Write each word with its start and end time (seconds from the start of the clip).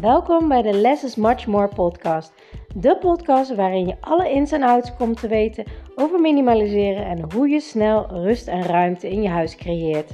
Welkom 0.00 0.48
bij 0.48 0.62
de 0.62 0.72
Less 0.72 1.04
is 1.04 1.14
Much 1.14 1.46
More 1.46 1.68
podcast. 1.68 2.32
De 2.74 2.98
podcast 2.98 3.54
waarin 3.54 3.86
je 3.86 4.00
alle 4.00 4.30
ins 4.30 4.52
en 4.52 4.62
outs 4.62 4.96
komt 4.96 5.20
te 5.20 5.28
weten 5.28 5.64
over 5.94 6.20
minimaliseren 6.20 7.06
en 7.06 7.32
hoe 7.32 7.48
je 7.48 7.60
snel 7.60 8.06
rust 8.06 8.48
en 8.48 8.62
ruimte 8.62 9.08
in 9.08 9.22
je 9.22 9.28
huis 9.28 9.56
creëert. 9.56 10.10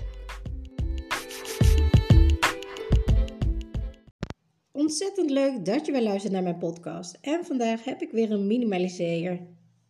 Ontzettend 4.72 5.30
leuk 5.30 5.64
dat 5.64 5.86
je 5.86 5.92
weer 5.92 6.02
luistert 6.02 6.32
naar 6.32 6.42
mijn 6.42 6.58
podcast. 6.58 7.18
En 7.20 7.44
vandaag 7.44 7.84
heb 7.84 8.02
ik 8.02 8.10
weer 8.10 8.30
een 8.30 8.46
minimaliseer 8.46 9.40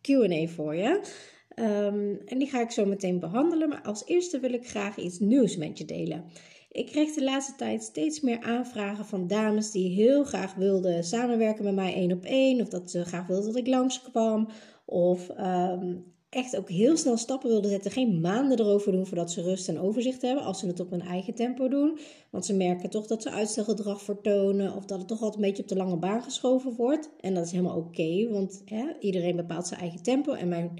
Q&A 0.01 0.47
voor 0.47 0.75
je. 0.75 1.01
Ehm, 1.49 2.15
en 2.25 2.37
die 2.37 2.47
ga 2.47 2.61
ik 2.61 2.71
zo 2.71 2.85
meteen 2.85 3.19
behandelen. 3.19 3.69
Maar 3.69 3.81
als 3.81 4.05
eerste 4.05 4.39
wil 4.39 4.53
ik 4.53 4.69
graag 4.69 4.97
iets 4.97 5.19
nieuws 5.19 5.57
met 5.57 5.77
je 5.77 5.85
delen. 5.85 6.25
Ik 6.73 6.85
kreeg 6.85 7.13
de 7.13 7.23
laatste 7.23 7.55
tijd 7.55 7.83
steeds 7.83 8.21
meer 8.21 8.41
aanvragen 8.41 9.05
van 9.05 9.27
dames 9.27 9.71
die 9.71 9.89
heel 9.89 10.23
graag 10.23 10.55
wilden 10.55 11.03
samenwerken 11.03 11.63
met 11.63 11.75
mij 11.75 11.93
één 11.93 12.11
op 12.11 12.23
één. 12.23 12.61
Of 12.61 12.67
dat 12.67 12.91
ze 12.91 13.05
graag 13.05 13.27
wilden 13.27 13.45
dat 13.45 13.55
ik 13.55 13.67
langskwam. 13.67 14.47
Of 14.85 15.29
ehm, 15.29 15.95
echt 16.29 16.57
ook 16.57 16.69
heel 16.69 16.97
snel 16.97 17.17
stappen 17.17 17.49
wilden 17.49 17.69
zetten. 17.69 17.91
Geen 17.91 18.21
maanden 18.21 18.59
erover 18.59 18.91
doen 18.91 19.07
voordat 19.07 19.31
ze 19.31 19.41
rust 19.41 19.69
en 19.69 19.79
overzicht 19.79 20.21
hebben. 20.21 20.43
Als 20.43 20.59
ze 20.59 20.67
het 20.67 20.79
op 20.79 20.89
hun 20.89 21.01
eigen 21.01 21.33
tempo 21.33 21.67
doen. 21.67 21.99
Want 22.31 22.45
ze 22.45 22.53
merken 22.53 22.89
toch 22.89 23.07
dat 23.07 23.21
ze 23.21 23.31
uitstelgedrag 23.31 24.01
vertonen. 24.01 24.75
Of 24.75 24.85
dat 24.85 24.99
het 24.99 25.07
toch 25.07 25.21
altijd 25.21 25.41
een 25.41 25.47
beetje 25.49 25.63
op 25.63 25.69
de 25.69 25.75
lange 25.75 25.97
baan 25.97 26.23
geschoven 26.23 26.73
wordt. 26.75 27.09
En 27.19 27.33
dat 27.33 27.45
is 27.45 27.51
helemaal 27.51 27.77
oké. 27.77 28.29
want 28.29 28.61
hè, 28.65 28.85
iedereen 28.99 29.35
bepaalt 29.35 29.67
zijn 29.67 29.79
eigen 29.79 30.03
tempo. 30.03 30.33
En 30.33 30.47
mijn 30.47 30.73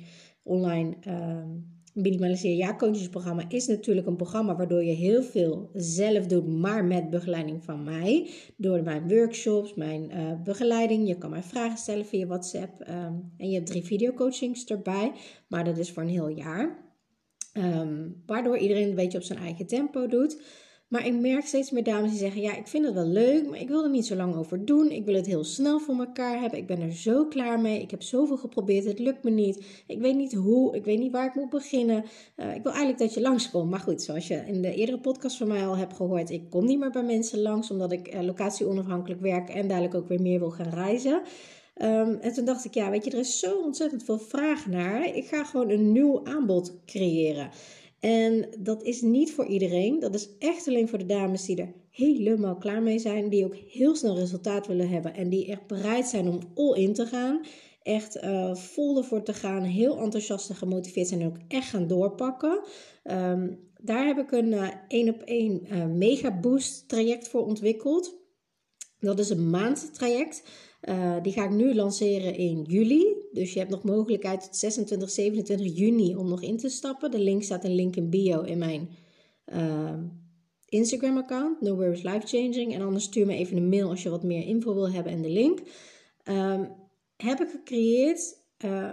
online... 0.44 0.96
Uh, 1.08 1.44
Minimaliseer 1.94 2.56
Ja 2.56 2.76
coachesprogramma 2.76 3.50
is 3.50 3.68
natuurlijk 3.68 4.08
een 4.08 4.16
programma 4.16 4.56
waardoor 4.56 4.84
je 4.84 4.92
heel 4.92 5.24
veel 5.24 5.70
zelf 5.74 6.28
doet, 6.28 6.48
maar 6.48 6.86
met 6.86 7.10
begeleiding 7.10 7.64
van 7.64 7.84
mij. 7.84 8.30
Door 8.58 8.84
mijn 8.84 9.08
workshops, 9.08 9.74
mijn 9.74 10.12
uh, 10.12 10.42
begeleiding. 10.44 11.08
Je 11.08 11.18
kan 11.18 11.30
mij 11.30 11.44
vragen 11.44 11.78
stellen 11.78 12.06
via 12.06 12.28
WhatsApp. 12.28 12.80
Um, 12.80 13.32
en 13.38 13.50
je 13.50 13.56
hebt 13.56 13.68
drie 13.68 13.84
videocoachings 13.84 14.66
erbij, 14.66 15.12
maar 15.48 15.64
dat 15.64 15.78
is 15.78 15.92
voor 15.92 16.04
een 16.04 16.10
heel 16.10 16.28
jaar. 16.28 16.84
Um, 17.58 18.22
waardoor 18.26 18.58
iedereen 18.58 18.90
een 18.90 18.96
beetje 18.96 19.18
op 19.18 19.24
zijn 19.24 19.40
eigen 19.40 19.68
tempo 19.68 20.08
doet. 20.08 20.42
Maar 20.94 21.06
ik 21.06 21.20
merk 21.20 21.46
steeds 21.46 21.72
meer 21.72 21.84
dames 21.84 22.10
die 22.10 22.20
zeggen: 22.20 22.42
Ja, 22.42 22.56
ik 22.56 22.68
vind 22.68 22.86
het 22.86 22.94
wel 22.94 23.08
leuk, 23.08 23.50
maar 23.50 23.60
ik 23.60 23.68
wil 23.68 23.84
er 23.84 23.90
niet 23.90 24.06
zo 24.06 24.16
lang 24.16 24.36
over 24.36 24.66
doen. 24.66 24.92
Ik 24.92 25.06
wil 25.06 25.16
het 25.16 25.26
heel 25.26 25.44
snel 25.44 25.80
voor 25.80 25.96
elkaar 25.96 26.40
hebben. 26.40 26.60
Ik 26.60 26.68
ben 26.68 26.82
er 26.82 26.92
zo 26.92 27.26
klaar 27.26 27.60
mee. 27.60 27.82
Ik 27.82 27.92
heb 27.92 28.02
zoveel 28.02 28.38
geprobeerd. 28.38 28.86
Het 28.86 29.00
lukt 29.00 29.24
me 29.24 29.30
niet. 29.30 29.66
Ik 29.88 30.00
weet 30.00 30.16
niet 30.16 30.34
hoe. 30.34 30.76
Ik 30.76 30.86
weet 30.86 31.00
niet 31.00 31.12
waar 31.12 31.26
ik 31.26 31.36
moet 31.36 31.50
beginnen. 31.50 32.06
Uh, 32.38 32.56
ik 32.56 32.64
wil 32.64 32.72
eigenlijk 32.72 33.00
dat 33.00 33.14
je 33.14 33.22
langskomt. 33.22 33.70
Maar 33.70 33.80
goed, 33.80 34.02
zoals 34.02 34.28
je 34.28 34.44
in 34.46 34.62
de 34.62 34.76
eerdere 34.76 35.00
podcast 35.00 35.38
van 35.38 35.48
mij 35.48 35.68
al 35.68 35.78
hebt 35.78 35.96
gehoord, 35.96 36.30
ik 36.30 36.50
kom 36.50 36.66
niet 36.66 36.80
meer 36.80 36.92
bij 36.92 37.04
mensen 37.04 37.42
langs 37.42 37.72
omdat 37.72 37.92
ik 37.92 38.14
uh, 38.14 38.22
locatie 38.22 38.68
onafhankelijk 38.68 39.22
werk 39.22 39.50
en 39.50 39.68
dadelijk 39.68 39.96
ook 39.96 40.08
weer 40.08 40.22
meer 40.22 40.40
wil 40.40 40.52
gaan 40.52 40.74
reizen. 40.74 41.22
Um, 41.82 42.18
en 42.22 42.34
toen 42.34 42.46
dacht 42.46 42.66
ik, 42.66 42.74
ja, 42.74 42.90
weet 42.90 43.06
je, 43.06 43.12
er 43.12 43.20
is 43.20 43.40
zo 43.40 43.62
ontzettend 43.62 44.04
veel 44.04 44.20
vraag 44.20 44.68
naar. 44.68 45.16
Ik 45.16 45.26
ga 45.26 45.44
gewoon 45.44 45.70
een 45.70 45.92
nieuw 45.92 46.26
aanbod 46.26 46.76
creëren. 46.86 47.50
En 48.04 48.50
dat 48.60 48.84
is 48.84 49.02
niet 49.02 49.34
voor 49.34 49.46
iedereen. 49.46 50.00
Dat 50.00 50.16
is 50.16 50.30
echt 50.40 50.68
alleen 50.68 50.88
voor 50.88 50.98
de 50.98 51.06
dames 51.06 51.46
die 51.46 51.62
er 51.62 51.74
helemaal 51.90 52.58
klaar 52.58 52.82
mee 52.82 53.00
zijn. 53.00 53.30
Die 53.30 53.46
ook 53.46 53.56
heel 53.56 53.96
snel 53.96 54.16
resultaat 54.16 54.68
willen 54.68 54.90
hebben. 54.90 55.14
En 55.14 55.30
die 55.30 55.48
echt 55.48 55.68
bereid 55.68 56.08
zijn 56.08 56.28
om 56.28 56.40
all 56.56 56.74
in 56.76 56.94
te 56.94 57.06
gaan. 57.06 57.42
Echt 57.84 58.24
uh, 58.24 58.56
vol 58.56 58.98
ervoor 58.98 59.24
te 59.24 59.34
gaan. 59.34 59.64
Heel 59.64 59.98
enthousiast 59.98 60.50
en 60.50 60.56
gemotiveerd 60.56 61.08
zijn. 61.08 61.22
En 61.22 61.28
ook 61.28 61.38
echt 61.48 61.70
gaan 61.70 61.88
doorpakken. 61.88 62.62
Um, 63.04 63.72
daar 63.82 64.06
heb 64.06 64.18
ik 64.18 64.32
een 64.32 64.54
één 64.88 65.10
op 65.10 65.22
één 65.22 65.62
uh, 65.72 65.86
mega 65.86 66.40
boost 66.40 66.88
traject 66.88 67.28
voor 67.28 67.46
ontwikkeld. 67.46 68.16
Dat 69.00 69.20
is 69.20 69.30
een 69.30 69.50
maand 69.50 69.94
traject. 69.94 70.44
Uh, 70.90 71.16
die 71.22 71.34
ga 71.34 71.44
ik 71.44 71.50
nu 71.50 71.76
lanceren 71.76 72.36
in 72.36 72.62
juli. 72.62 73.16
Dus 73.32 73.54
je 73.54 73.60
hebt 73.60 73.72
nog 73.72 73.84
mogelijkheid 73.84 74.42
tot 74.42 74.56
26, 74.56 75.10
27 75.10 75.78
juni 75.78 76.16
om 76.16 76.30
nog 76.30 76.42
in 76.42 76.58
te 76.58 76.70
stappen. 76.70 77.12
De 77.12 77.20
link 77.20 77.44
staat 77.44 77.64
een 77.64 77.76
link 77.76 77.96
in 77.96 78.10
bio 78.10 78.42
in 78.42 78.58
mijn 78.58 78.90
uh, 79.54 79.94
Instagram 80.66 81.18
account. 81.18 81.62
No 81.62 81.76
Worries 81.76 82.04
Life 82.04 82.28
Changing. 82.28 82.74
En 82.74 82.82
anders 82.82 83.04
stuur 83.04 83.26
me 83.26 83.36
even 83.36 83.58
een 83.58 83.70
mail 83.70 83.90
als 83.90 84.04
je 84.04 84.10
wat 84.10 84.24
meer 84.24 84.46
info 84.46 84.74
wil 84.74 84.92
hebben 84.92 85.12
en 85.12 85.22
de 85.22 85.30
link. 85.30 85.60
Um, 86.24 86.72
heb 87.18 87.40
ik 87.40 87.50
gecreëerd 87.50 88.38
uh, 88.66 88.90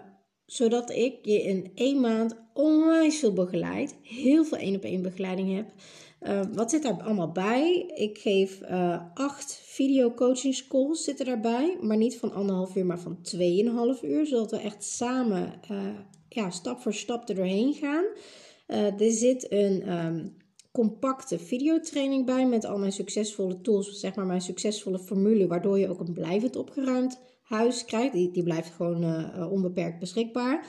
zodat 0.47 0.91
ik 0.91 1.19
je 1.23 1.43
in 1.43 1.71
één 1.75 2.01
maand 2.01 2.37
onwijs 2.55 3.19
veel 3.19 3.33
begeleid. 3.33 3.95
Heel 4.03 4.45
veel 4.45 4.59
één 4.59 4.77
op 4.77 4.83
één 4.83 5.03
begeleiding 5.03 5.55
heb. 5.55 5.73
Uh, 6.21 6.41
wat 6.53 6.71
zit 6.71 6.83
daar 6.83 7.03
allemaal 7.03 7.33
bij? 7.33 7.93
Ik 7.95 8.19
geef 8.19 8.61
uh, 8.61 9.01
acht 9.15 9.61
video 9.65 10.15
coaching 10.15 10.67
calls 10.69 11.05
zitten 11.05 11.27
daarbij. 11.27 11.79
Maar 11.81 11.97
niet 11.97 12.17
van 12.19 12.33
anderhalf 12.33 12.77
uur, 12.77 12.87
maar 12.87 13.01
van 13.01 13.23
tweeënhalf 13.23 14.03
uur. 14.03 14.27
Zodat 14.27 14.51
we 14.51 14.57
echt 14.57 14.85
samen 14.85 15.53
uh, 15.71 15.99
ja, 16.29 16.51
stap 16.51 16.81
voor 16.81 16.95
stap 16.95 17.29
er 17.29 17.35
doorheen 17.35 17.75
gaan. 17.75 18.05
er 18.99 19.11
zit 19.11 19.53
een 19.53 19.93
um, 19.93 20.37
compacte 20.73 21.39
videotraining 21.39 22.27
bij 22.27 22.47
met 22.47 22.65
al 22.65 22.79
mijn 22.79 22.93
succesvolle 22.93 23.61
tools. 23.61 24.01
Zeg 24.01 24.15
maar 24.15 24.27
mijn 24.27 24.41
succesvolle 24.41 24.99
formule. 24.99 25.47
Waardoor 25.47 25.79
je 25.79 25.89
ook 25.89 26.01
een 26.01 26.13
blijvend 26.13 26.57
opgeruimd 26.57 27.21
huis 27.43 27.85
krijgt. 27.85 28.13
Die, 28.13 28.31
die 28.31 28.43
blijft 28.43 28.71
gewoon 28.71 29.35
onbeperkt 29.51 29.99
beschikbaar. 29.99 30.67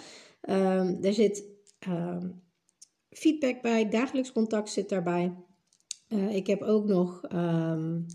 Um, 0.50 0.98
er 1.02 1.14
zit... 1.14 1.44
Feedback 3.12 3.62
bij, 3.62 3.90
dagelijks 3.90 4.32
contact 4.32 4.70
zit 4.70 4.90
daarbij. 4.90 5.34
Uh, 6.10 6.36
ik 6.36 6.48
heb 6.48 6.62
ook 6.62 6.86
nog 6.86 7.22
um, 7.34 8.06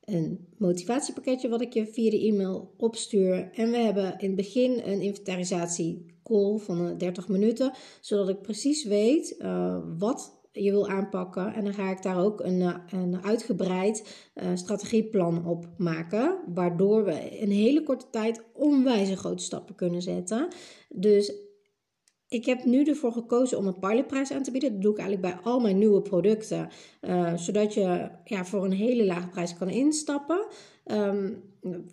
een 0.00 0.48
motivatiepakketje 0.56 1.48
wat 1.48 1.60
ik 1.60 1.72
je 1.72 1.86
via 1.86 2.10
de 2.10 2.26
e-mail 2.26 2.74
opstuur. 2.76 3.50
En 3.52 3.70
we 3.70 3.76
hebben 3.76 4.18
in 4.18 4.26
het 4.26 4.36
begin 4.36 4.80
een 4.84 5.00
inventarisatie 5.00 6.06
call 6.22 6.58
van 6.58 6.98
30 6.98 7.24
eh, 7.24 7.30
minuten, 7.30 7.72
zodat 8.00 8.28
ik 8.28 8.42
precies 8.42 8.84
weet 8.84 9.36
uh, 9.38 9.78
wat 9.98 10.36
je 10.52 10.70
wil 10.70 10.88
aanpakken. 10.88 11.54
En 11.54 11.64
dan 11.64 11.74
ga 11.74 11.90
ik 11.90 12.02
daar 12.02 12.24
ook 12.24 12.40
een, 12.40 12.60
een 12.90 13.24
uitgebreid 13.24 14.26
strategieplan 14.54 15.46
op 15.46 15.68
maken. 15.76 16.38
Waardoor 16.54 17.04
we 17.04 17.38
in 17.38 17.50
hele 17.50 17.82
korte 17.82 18.06
tijd 18.10 18.44
onwijze 18.52 19.16
grote 19.16 19.42
stappen 19.42 19.74
kunnen 19.74 20.02
zetten. 20.02 20.48
Dus 20.88 21.47
ik 22.28 22.44
heb 22.44 22.64
nu 22.64 22.84
ervoor 22.84 23.12
gekozen 23.12 23.58
om 23.58 23.66
een 23.66 23.78
pilotprijs 23.78 24.30
aan 24.30 24.42
te 24.42 24.50
bieden. 24.50 24.72
Dat 24.72 24.82
doe 24.82 24.92
ik 24.92 24.98
eigenlijk 24.98 25.34
bij 25.34 25.44
al 25.52 25.60
mijn 25.60 25.78
nieuwe 25.78 26.02
producten. 26.02 26.68
Uh, 27.00 27.36
zodat 27.36 27.74
je 27.74 28.10
ja, 28.24 28.44
voor 28.44 28.64
een 28.64 28.72
hele 28.72 29.04
lage 29.04 29.28
prijs 29.28 29.54
kan 29.54 29.68
instappen. 29.68 30.46
Um, 30.84 31.42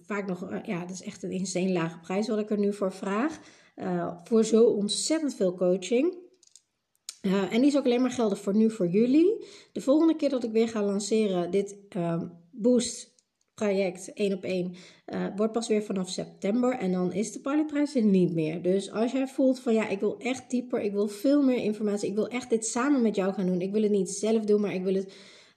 vaak 0.05 0.27
nog, 0.27 0.51
uh, 0.51 0.63
ja, 0.63 0.79
dat 0.79 0.89
is 0.89 1.03
echt 1.03 1.23
een 1.23 1.31
insane 1.31 1.71
lage 1.71 1.99
prijs 1.99 2.27
wat 2.27 2.39
ik 2.39 2.49
er 2.49 2.59
nu 2.59 2.73
voor 2.73 2.91
vraag. 2.91 3.39
Uh, 3.75 4.17
voor 4.23 4.43
zo 4.43 4.63
ontzettend 4.63 5.35
veel 5.35 5.55
coaching. 5.55 6.17
en 7.21 7.59
die 7.59 7.65
is 7.65 7.77
ook 7.77 7.85
alleen 7.85 8.01
maar 8.01 8.11
geldig 8.11 8.39
voor 8.39 8.55
nu, 8.55 8.71
voor 8.71 8.87
jullie. 8.87 9.45
De 9.71 9.81
volgende 9.81 10.15
keer 10.15 10.29
dat 10.29 10.43
ik 10.43 10.51
weer 10.51 10.69
ga 10.69 10.83
lanceren, 10.83 11.51
dit 11.51 11.77
ehm, 11.89 12.27
Boost 12.51 13.14
traject 13.55 14.13
één 14.13 14.33
op 14.33 14.43
één 14.43 14.73
uh, 15.07 15.25
wordt 15.35 15.53
pas 15.53 15.67
weer 15.67 15.83
vanaf 15.83 16.09
september 16.09 16.77
en 16.77 16.91
dan 16.91 17.13
is 17.13 17.31
de 17.31 17.39
pilotprijs 17.39 17.95
er 17.95 18.03
niet 18.03 18.33
meer. 18.33 18.61
Dus 18.61 18.91
als 18.91 19.11
jij 19.11 19.27
voelt 19.27 19.59
van 19.59 19.73
ja, 19.73 19.87
ik 19.87 19.99
wil 19.99 20.17
echt 20.17 20.49
dieper, 20.49 20.81
ik 20.81 20.91
wil 20.91 21.07
veel 21.07 21.43
meer 21.43 21.63
informatie, 21.63 22.09
ik 22.09 22.15
wil 22.15 22.27
echt 22.27 22.49
dit 22.49 22.65
samen 22.65 23.01
met 23.01 23.15
jou 23.15 23.33
gaan 23.33 23.45
doen. 23.45 23.61
Ik 23.61 23.71
wil 23.71 23.81
het 23.81 23.91
niet 23.91 24.09
zelf 24.09 24.43
doen, 24.45 24.61
maar 24.61 24.73
ik 24.73 24.83
wil 24.83 24.93
het 24.93 25.13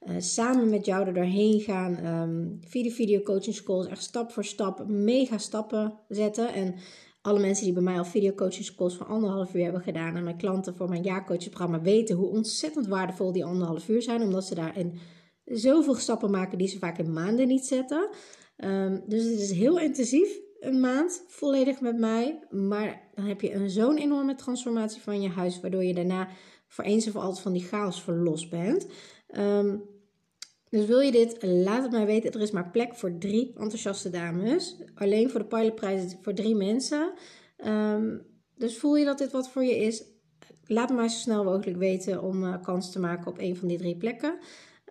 uh, 0.09 0.15
samen 0.19 0.71
met 0.71 0.87
jou 0.87 1.07
er 1.07 1.15
doorheen 1.15 1.61
gaan. 1.61 2.07
Um, 2.07 2.59
via 2.67 2.83
de 2.83 2.91
video 2.91 3.21
coaching 3.21 3.55
schools, 3.55 3.87
echt 3.87 4.03
stap 4.03 4.31
voor 4.31 4.45
stap, 4.45 4.89
mega 4.89 5.39
stappen 5.39 5.99
zetten. 6.09 6.55
En 6.55 6.75
alle 7.23 7.41
mensen 7.41 7.65
die 7.65 7.75
bij 7.75 7.83
mij 7.83 7.99
al 7.99 8.05
video 8.05 8.33
coaching 8.33 8.65
schools 8.65 8.97
van 8.97 9.07
anderhalf 9.07 9.55
uur 9.55 9.63
hebben 9.63 9.83
gedaan 9.83 10.17
en 10.17 10.25
mijn 10.25 10.37
klanten 10.37 10.77
voor 10.77 10.89
mijn 10.89 11.03
jaarcoachprogramma 11.03 11.81
weten 11.81 12.17
hoe 12.17 12.29
ontzettend 12.29 12.87
waardevol 12.87 13.33
die 13.33 13.45
anderhalf 13.45 13.89
uur 13.89 14.03
zijn, 14.03 14.23
omdat 14.23 14.45
ze 14.45 14.55
daarin 14.55 14.93
zoveel 15.49 15.95
stappen 15.95 16.31
maken 16.31 16.59
die 16.59 16.69
ze 16.69 16.79
vaak 16.79 16.99
in 16.99 17.13
maanden 17.13 17.47
niet 17.47 17.67
zetten. 17.67 18.09
Um, 18.57 19.03
dus 19.07 19.25
het 19.25 19.41
is 19.41 19.51
heel 19.51 19.79
intensief, 19.79 20.39
een 20.61 20.81
maand 20.81 21.25
volledig 21.29 21.81
met 21.81 21.99
mij. 21.99 22.39
Maar 22.51 23.09
dan 23.15 23.25
heb 23.25 23.41
je 23.41 23.69
zo'n 23.69 23.97
enorme 23.97 24.35
transformatie 24.35 25.03
van 25.03 25.23
je 25.23 25.29
huis, 25.29 25.61
waardoor 25.61 25.85
je 25.85 25.95
daarna 25.95 26.29
voor 26.67 26.85
eens 26.85 27.07
en 27.07 27.13
voor 27.13 27.21
altijd 27.21 27.43
van 27.43 27.53
die 27.53 27.65
chaos 27.65 28.03
verlost 28.03 28.51
bent. 28.51 28.87
Um, 29.37 29.83
dus 30.71 30.87
wil 30.87 31.01
je 31.01 31.13
dit, 31.13 31.37
laat 31.41 31.83
het 31.83 31.93
mij 31.93 32.07
weten. 32.07 32.33
Er 32.33 32.41
is 32.41 32.51
maar 32.51 32.71
plek 32.71 32.97
voor 32.97 33.19
drie 33.19 33.53
enthousiaste 33.59 34.11
dames. 34.11 34.77
Alleen 34.95 35.31
voor 35.31 35.41
de 35.41 35.47
pilotprijs 35.47 36.17
voor 36.23 36.35
drie 36.35 36.55
mensen. 36.55 37.13
Um, 37.67 38.27
dus 38.57 38.79
voel 38.79 38.97
je 38.97 39.05
dat 39.05 39.19
dit 39.19 39.33
wat 39.33 39.49
voor 39.49 39.65
je 39.65 39.77
is? 39.77 40.05
Laat 40.65 40.89
me 40.89 40.95
maar 40.95 41.09
zo 41.09 41.19
snel 41.19 41.45
mogelijk 41.45 41.79
weten 41.79 42.23
om 42.23 42.45
uh, 42.45 42.63
kans 42.63 42.93
te 42.93 43.01
maken 43.01 43.27
op 43.27 43.39
een 43.39 43.57
van 43.57 43.69
die 43.69 43.79
drie 43.79 43.97
plekken. 43.97 44.39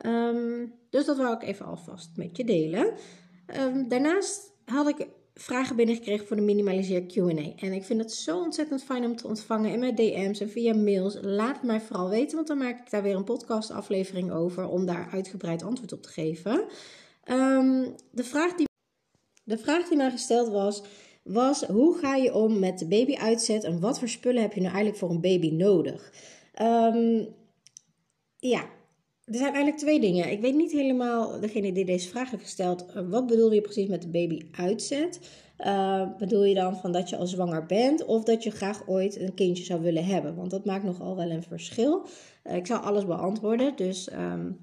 Um, 0.06 0.74
dus 0.90 1.06
dat 1.06 1.18
wou 1.18 1.36
ik 1.36 1.44
even 1.44 1.66
alvast 1.66 2.10
met 2.16 2.38
je 2.38 2.44
delen. 2.44 2.94
Um, 3.60 3.88
daarnaast 3.88 4.52
had 4.66 4.88
ik 4.88 5.08
vragen 5.40 5.76
binnengekregen 5.76 6.28
voor 6.28 6.36
de 6.36 6.42
Minimaliseer 6.42 7.02
QA. 7.02 7.54
En 7.56 7.74
ik 7.74 7.84
vind 7.84 8.02
het 8.02 8.14
zo 8.14 8.40
ontzettend 8.40 8.84
fijn 8.84 9.06
om 9.06 9.16
te 9.16 9.28
ontvangen 9.28 9.72
in 9.72 9.80
mijn 9.80 9.96
DM's 9.96 10.40
en 10.40 10.50
via 10.50 10.76
mails. 10.76 11.18
Laat 11.22 11.56
het 11.56 11.64
mij 11.64 11.82
vooral 11.82 12.10
weten, 12.10 12.36
want 12.36 12.48
dan 12.48 12.58
maak 12.58 12.80
ik 12.80 12.90
daar 12.90 13.04
weer 13.04 13.16
een 13.16 13.24
podcastaflevering 13.24 14.32
over 14.32 14.68
om 14.68 14.86
daar 14.86 15.10
uitgebreid 15.12 15.64
antwoord 15.64 15.94
op 15.94 16.04
te 16.04 16.10
geven. 16.10 16.66
Ehm, 17.24 17.90
de, 18.12 18.24
vraag 18.24 18.54
die, 18.54 18.68
de 19.44 19.58
vraag 19.58 19.88
die 19.88 19.98
mij 19.98 20.12
gesteld 20.12 20.50
was, 20.50 20.84
was 21.24 21.64
hoe 21.64 21.98
ga 21.98 22.16
je 22.16 22.34
om 22.34 22.60
met 22.60 22.80
de 22.80 22.88
babyuitzet 22.88 23.64
en 23.64 23.80
wat 23.80 24.00
voor 24.00 24.08
spullen 24.08 24.42
heb 24.42 24.54
je 24.54 24.60
nu 24.60 24.66
eigenlijk 24.66 24.98
voor 24.98 25.10
een 25.10 25.22
baby 25.22 25.52
nodig? 25.52 26.14
Ehm, 26.54 27.24
ja, 28.38 28.66
er 29.28 29.36
zijn 29.36 29.54
eigenlijk 29.54 29.78
twee 29.78 30.00
dingen. 30.00 30.32
Ik 30.32 30.42
weet 30.42 30.56
niet 30.56 30.72
helemaal, 30.72 31.40
degene 31.40 31.72
die 31.72 31.86
deze 31.86 32.10
vraag 32.10 32.32
heeft 32.32 32.44
gesteld, 32.44 32.86
eh, 32.86 33.10
wat 33.10 33.28
bedoel 33.28 33.52
je 33.52 33.62
precies 33.62 33.88
met 33.88 34.02
de 34.02 34.08
babyuitzet? 34.08 35.20
Uh, 35.66 36.18
bedoel 36.18 36.44
je 36.44 36.56
dan 36.56 36.78
van 36.78 36.92
dat 36.92 37.10
je 37.10 37.18
al 37.18 37.28
zwanger 37.28 37.66
bent 37.66 38.06
of 38.06 38.24
dat 38.24 38.44
je 38.44 38.52
graag 38.52 38.88
ooit 38.88 39.20
een 39.20 39.34
kindje 39.34 39.64
zou 39.64 39.82
willen 39.82 40.06
hebben? 40.06 40.36
Want 40.36 40.52
dat 40.52 40.66
maakt 40.66 40.84
nogal 40.84 41.16
wel 41.16 41.32
een 41.32 41.44
verschil. 41.44 42.06
Uh, 42.44 42.56
ik 42.56 42.66
zal 42.66 42.78
alles 42.78 43.06
beantwoorden. 43.06 43.76
Dus 43.76 44.12
um, 44.12 44.58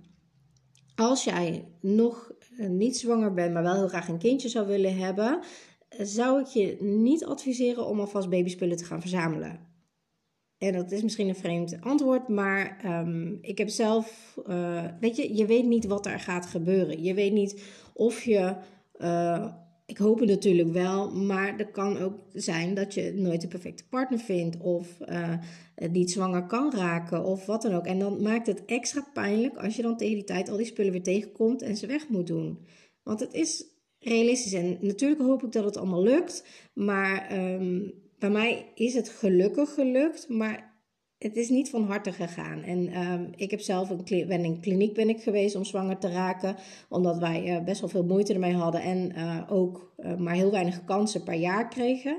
als 0.94 1.24
jij 1.24 1.64
nog 1.80 2.32
niet 2.56 2.96
zwanger 2.96 3.34
bent, 3.34 3.52
maar 3.52 3.62
wel 3.62 3.74
heel 3.74 3.88
graag 3.88 4.08
een 4.08 4.18
kindje 4.18 4.48
zou 4.48 4.66
willen 4.66 4.96
hebben, 4.96 5.40
zou 5.98 6.40
ik 6.40 6.46
je 6.46 6.76
niet 6.80 7.24
adviseren 7.24 7.86
om 7.86 8.00
alvast 8.00 8.28
babyspullen 8.28 8.76
te 8.76 8.84
gaan 8.84 9.00
verzamelen. 9.00 9.73
En 10.66 10.72
dat 10.72 10.92
is 10.92 11.02
misschien 11.02 11.28
een 11.28 11.34
vreemd 11.34 11.76
antwoord, 11.80 12.28
maar 12.28 12.80
um, 12.84 13.38
ik 13.40 13.58
heb 13.58 13.68
zelf, 13.68 14.36
uh, 14.48 14.84
weet 15.00 15.16
je, 15.16 15.34
je 15.34 15.46
weet 15.46 15.64
niet 15.66 15.86
wat 15.86 16.06
er 16.06 16.20
gaat 16.20 16.46
gebeuren. 16.46 17.02
Je 17.02 17.14
weet 17.14 17.32
niet 17.32 17.62
of 17.92 18.22
je, 18.22 18.54
uh, 19.00 19.46
ik 19.86 19.96
hoop 19.96 20.18
het 20.18 20.28
natuurlijk 20.28 20.72
wel, 20.72 21.10
maar 21.10 21.58
er 21.58 21.70
kan 21.70 21.98
ook 21.98 22.14
zijn 22.32 22.74
dat 22.74 22.94
je 22.94 23.12
nooit 23.16 23.40
de 23.40 23.48
perfecte 23.48 23.88
partner 23.88 24.18
vindt 24.18 24.56
of 24.60 24.98
uh, 25.08 25.38
niet 25.90 26.10
zwanger 26.10 26.46
kan 26.46 26.72
raken 26.74 27.24
of 27.24 27.46
wat 27.46 27.62
dan 27.62 27.74
ook. 27.74 27.86
En 27.86 27.98
dan 27.98 28.22
maakt 28.22 28.46
het 28.46 28.64
extra 28.64 29.06
pijnlijk 29.12 29.56
als 29.56 29.76
je 29.76 29.82
dan 29.82 29.96
tegen 29.96 30.14
die 30.14 30.24
tijd 30.24 30.48
al 30.48 30.56
die 30.56 30.66
spullen 30.66 30.92
weer 30.92 31.02
tegenkomt 31.02 31.62
en 31.62 31.76
ze 31.76 31.86
weg 31.86 32.08
moet 32.08 32.26
doen. 32.26 32.58
Want 33.02 33.20
het 33.20 33.32
is 33.32 33.64
realistisch 33.98 34.52
en 34.52 34.78
natuurlijk 34.80 35.20
hoop 35.20 35.42
ik 35.42 35.52
dat 35.52 35.64
het 35.64 35.76
allemaal 35.76 36.02
lukt, 36.02 36.44
maar 36.74 37.38
um, 37.54 37.92
bij 38.24 38.32
mij 38.32 38.66
is 38.74 38.94
het 38.94 39.08
gelukkig 39.08 39.74
gelukt, 39.74 40.28
maar 40.28 40.82
het 41.18 41.36
is 41.36 41.48
niet 41.48 41.70
van 41.70 41.84
harte 41.84 42.12
gegaan. 42.12 42.62
En 42.62 43.00
um, 43.00 43.30
ik 43.36 43.50
heb 43.50 43.60
zelf 43.60 43.90
een, 43.90 44.44
in 44.44 44.60
kliniek 44.60 44.94
ben 44.94 45.08
ik 45.08 45.22
geweest 45.22 45.56
om 45.56 45.64
zwanger 45.64 45.98
te 45.98 46.08
raken, 46.08 46.56
omdat 46.88 47.18
wij 47.18 47.56
uh, 47.56 47.64
best 47.64 47.80
wel 47.80 47.90
veel 47.90 48.04
moeite 48.04 48.32
ermee 48.32 48.54
hadden 48.54 48.82
en 48.82 49.12
uh, 49.16 49.42
ook 49.48 49.94
uh, 49.98 50.16
maar 50.16 50.34
heel 50.34 50.50
weinig 50.50 50.84
kansen 50.84 51.22
per 51.22 51.34
jaar 51.34 51.68
kregen. 51.68 52.18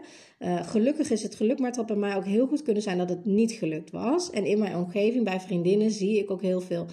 gelukkig 0.61 1.09
is 1.11 1.23
het 1.23 1.35
gelukt, 1.35 1.59
maar 1.59 1.67
het 1.67 1.77
had 1.77 1.85
bij 1.85 1.95
mij 1.95 2.15
ook 2.15 2.25
heel 2.25 2.47
goed 2.47 2.61
kunnen 2.61 2.83
zijn 2.83 2.97
dat 2.97 3.09
het 3.09 3.25
niet 3.25 3.51
gelukt 3.51 3.91
was. 3.91 4.29
En 4.29 4.45
in 4.45 4.59
mijn 4.59 4.75
omgeving, 4.75 5.23
bij 5.23 5.39
vriendinnen, 5.39 5.91
zie 5.91 6.19
ik 6.19 6.31
ook 6.31 6.41
heel 6.41 6.61
veel 6.61 6.85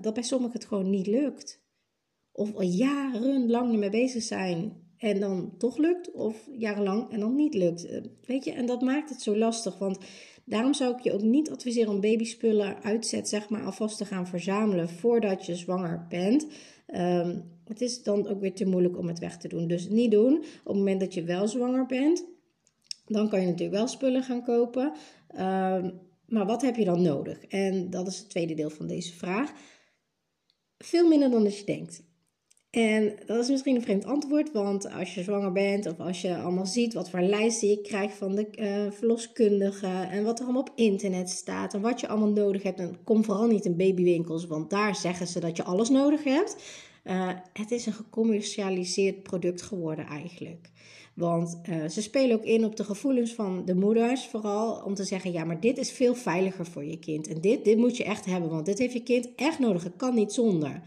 dat 0.00 0.14
bij 0.14 0.22
sommigen 0.22 0.58
het 0.58 0.68
gewoon 0.68 0.90
niet 0.90 1.06
lukt. 1.06 1.62
Of 2.32 2.54
al 2.54 2.62
jarenlang 2.62 3.72
ermee 3.72 3.90
bezig 3.90 4.22
zijn 4.22 4.87
en 4.98 5.20
dan 5.20 5.54
toch 5.58 5.76
lukt, 5.76 6.12
of 6.12 6.48
jarenlang 6.52 7.10
en 7.10 7.20
dan 7.20 7.34
niet 7.34 7.54
lukt. 7.54 7.86
Eh, 7.86 8.00
weet 8.26 8.44
je, 8.44 8.52
en 8.52 8.66
dat 8.66 8.80
maakt 8.80 9.10
het 9.10 9.22
zo 9.22 9.36
lastig, 9.36 9.78
want 9.78 9.98
daarom 10.44 10.74
zou 10.74 10.94
ik 10.94 11.00
je 11.00 11.12
ook 11.12 11.22
niet 11.22 11.50
adviseren 11.50 11.92
om 11.92 12.00
babyspullen 12.00 12.82
uitzet, 12.82 13.28
zeg 13.28 13.48
maar, 13.48 13.64
alvast 13.64 13.96
te 13.96 14.04
gaan 14.04 14.26
verzamelen 14.26 14.88
voordat 14.88 15.46
je 15.46 15.54
zwanger 15.54 16.06
bent. 16.08 16.46
Um, 16.94 17.44
het 17.64 17.80
is 17.80 18.02
dan 18.02 18.26
ook 18.26 18.40
weer 18.40 18.54
te 18.54 18.66
moeilijk 18.66 18.98
om 18.98 19.08
het 19.08 19.18
weg 19.18 19.36
te 19.38 19.48
doen. 19.48 19.66
Dus 19.66 19.88
niet 19.88 20.10
doen. 20.10 20.36
Op 20.36 20.44
het 20.64 20.76
moment 20.76 21.00
dat 21.00 21.14
je 21.14 21.22
wel 21.22 21.48
zwanger 21.48 21.86
bent, 21.86 22.24
dan 23.06 23.28
kan 23.28 23.40
je 23.40 23.46
natuurlijk 23.46 23.78
wel 23.78 23.88
spullen 23.88 24.22
gaan 24.22 24.44
kopen. 24.44 24.92
Um, 25.38 26.00
maar 26.26 26.46
wat 26.46 26.62
heb 26.62 26.76
je 26.76 26.84
dan 26.84 27.02
nodig? 27.02 27.44
En 27.44 27.90
dat 27.90 28.06
is 28.06 28.18
het 28.18 28.30
tweede 28.30 28.54
deel 28.54 28.70
van 28.70 28.86
deze 28.86 29.12
vraag. 29.12 29.52
Veel 30.78 31.08
minder 31.08 31.30
dan 31.30 31.44
dat 31.44 31.58
je 31.58 31.64
denkt. 31.64 32.02
En 32.70 33.12
dat 33.26 33.38
is 33.42 33.48
misschien 33.48 33.74
een 33.74 33.82
vreemd 33.82 34.04
antwoord, 34.04 34.52
want 34.52 34.90
als 34.90 35.14
je 35.14 35.22
zwanger 35.22 35.52
bent 35.52 35.86
of 35.86 36.00
als 36.00 36.20
je 36.20 36.36
allemaal 36.36 36.66
ziet 36.66 36.94
wat 36.94 37.10
voor 37.10 37.20
lijsten 37.20 37.68
je 37.68 37.80
krijgt 37.80 38.14
van 38.14 38.34
de 38.34 38.48
uh, 38.56 38.92
verloskundige 38.92 39.86
en 39.86 40.24
wat 40.24 40.38
er 40.38 40.44
allemaal 40.44 40.62
op 40.62 40.72
internet 40.74 41.30
staat 41.30 41.74
en 41.74 41.80
wat 41.80 42.00
je 42.00 42.08
allemaal 42.08 42.28
nodig 42.28 42.62
hebt, 42.62 42.78
dan 42.78 42.96
kom 43.04 43.24
vooral 43.24 43.46
niet 43.46 43.64
in 43.64 43.76
babywinkels, 43.76 44.46
want 44.46 44.70
daar 44.70 44.96
zeggen 44.96 45.26
ze 45.26 45.40
dat 45.40 45.56
je 45.56 45.64
alles 45.64 45.88
nodig 45.88 46.24
hebt. 46.24 46.56
Uh, 47.04 47.28
het 47.52 47.70
is 47.70 47.86
een 47.86 47.92
gecommercialiseerd 47.92 49.22
product 49.22 49.62
geworden 49.62 50.06
eigenlijk. 50.06 50.70
Want 51.14 51.60
uh, 51.68 51.88
ze 51.88 52.02
spelen 52.02 52.36
ook 52.36 52.44
in 52.44 52.64
op 52.64 52.76
de 52.76 52.84
gevoelens 52.84 53.34
van 53.34 53.64
de 53.64 53.74
moeders, 53.74 54.26
vooral 54.26 54.82
om 54.84 54.94
te 54.94 55.04
zeggen: 55.04 55.32
ja, 55.32 55.44
maar 55.44 55.60
dit 55.60 55.78
is 55.78 55.90
veel 55.90 56.14
veiliger 56.14 56.66
voor 56.66 56.84
je 56.84 56.98
kind. 56.98 57.28
En 57.28 57.40
dit, 57.40 57.64
dit 57.64 57.76
moet 57.76 57.96
je 57.96 58.04
echt 58.04 58.24
hebben, 58.24 58.50
want 58.50 58.66
dit 58.66 58.78
heeft 58.78 58.92
je 58.92 59.02
kind 59.02 59.28
echt 59.36 59.58
nodig. 59.58 59.82
Het 59.82 59.96
kan 59.96 60.14
niet 60.14 60.32
zonder. 60.32 60.82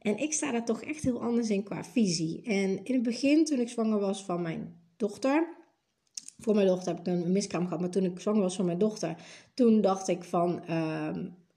En 0.00 0.18
ik 0.18 0.32
sta 0.32 0.50
daar 0.50 0.64
toch 0.64 0.82
echt 0.82 1.02
heel 1.02 1.22
anders 1.22 1.50
in 1.50 1.62
qua 1.62 1.84
visie. 1.84 2.42
En 2.42 2.84
in 2.84 2.94
het 2.94 3.02
begin, 3.02 3.44
toen 3.44 3.60
ik 3.60 3.68
zwanger 3.68 3.98
was 3.98 4.24
van 4.24 4.42
mijn 4.42 4.80
dochter, 4.96 5.58
voor 6.38 6.54
mijn 6.54 6.66
dochter 6.66 6.94
heb 6.94 7.06
ik 7.06 7.12
een 7.12 7.32
miskraam 7.32 7.64
gehad, 7.64 7.80
maar 7.80 7.90
toen 7.90 8.04
ik 8.04 8.20
zwanger 8.20 8.40
was 8.40 8.56
van 8.56 8.64
mijn 8.64 8.78
dochter, 8.78 9.16
toen 9.54 9.80
dacht 9.80 10.08
ik 10.08 10.24
van, 10.24 10.62
uh, 10.70 11.16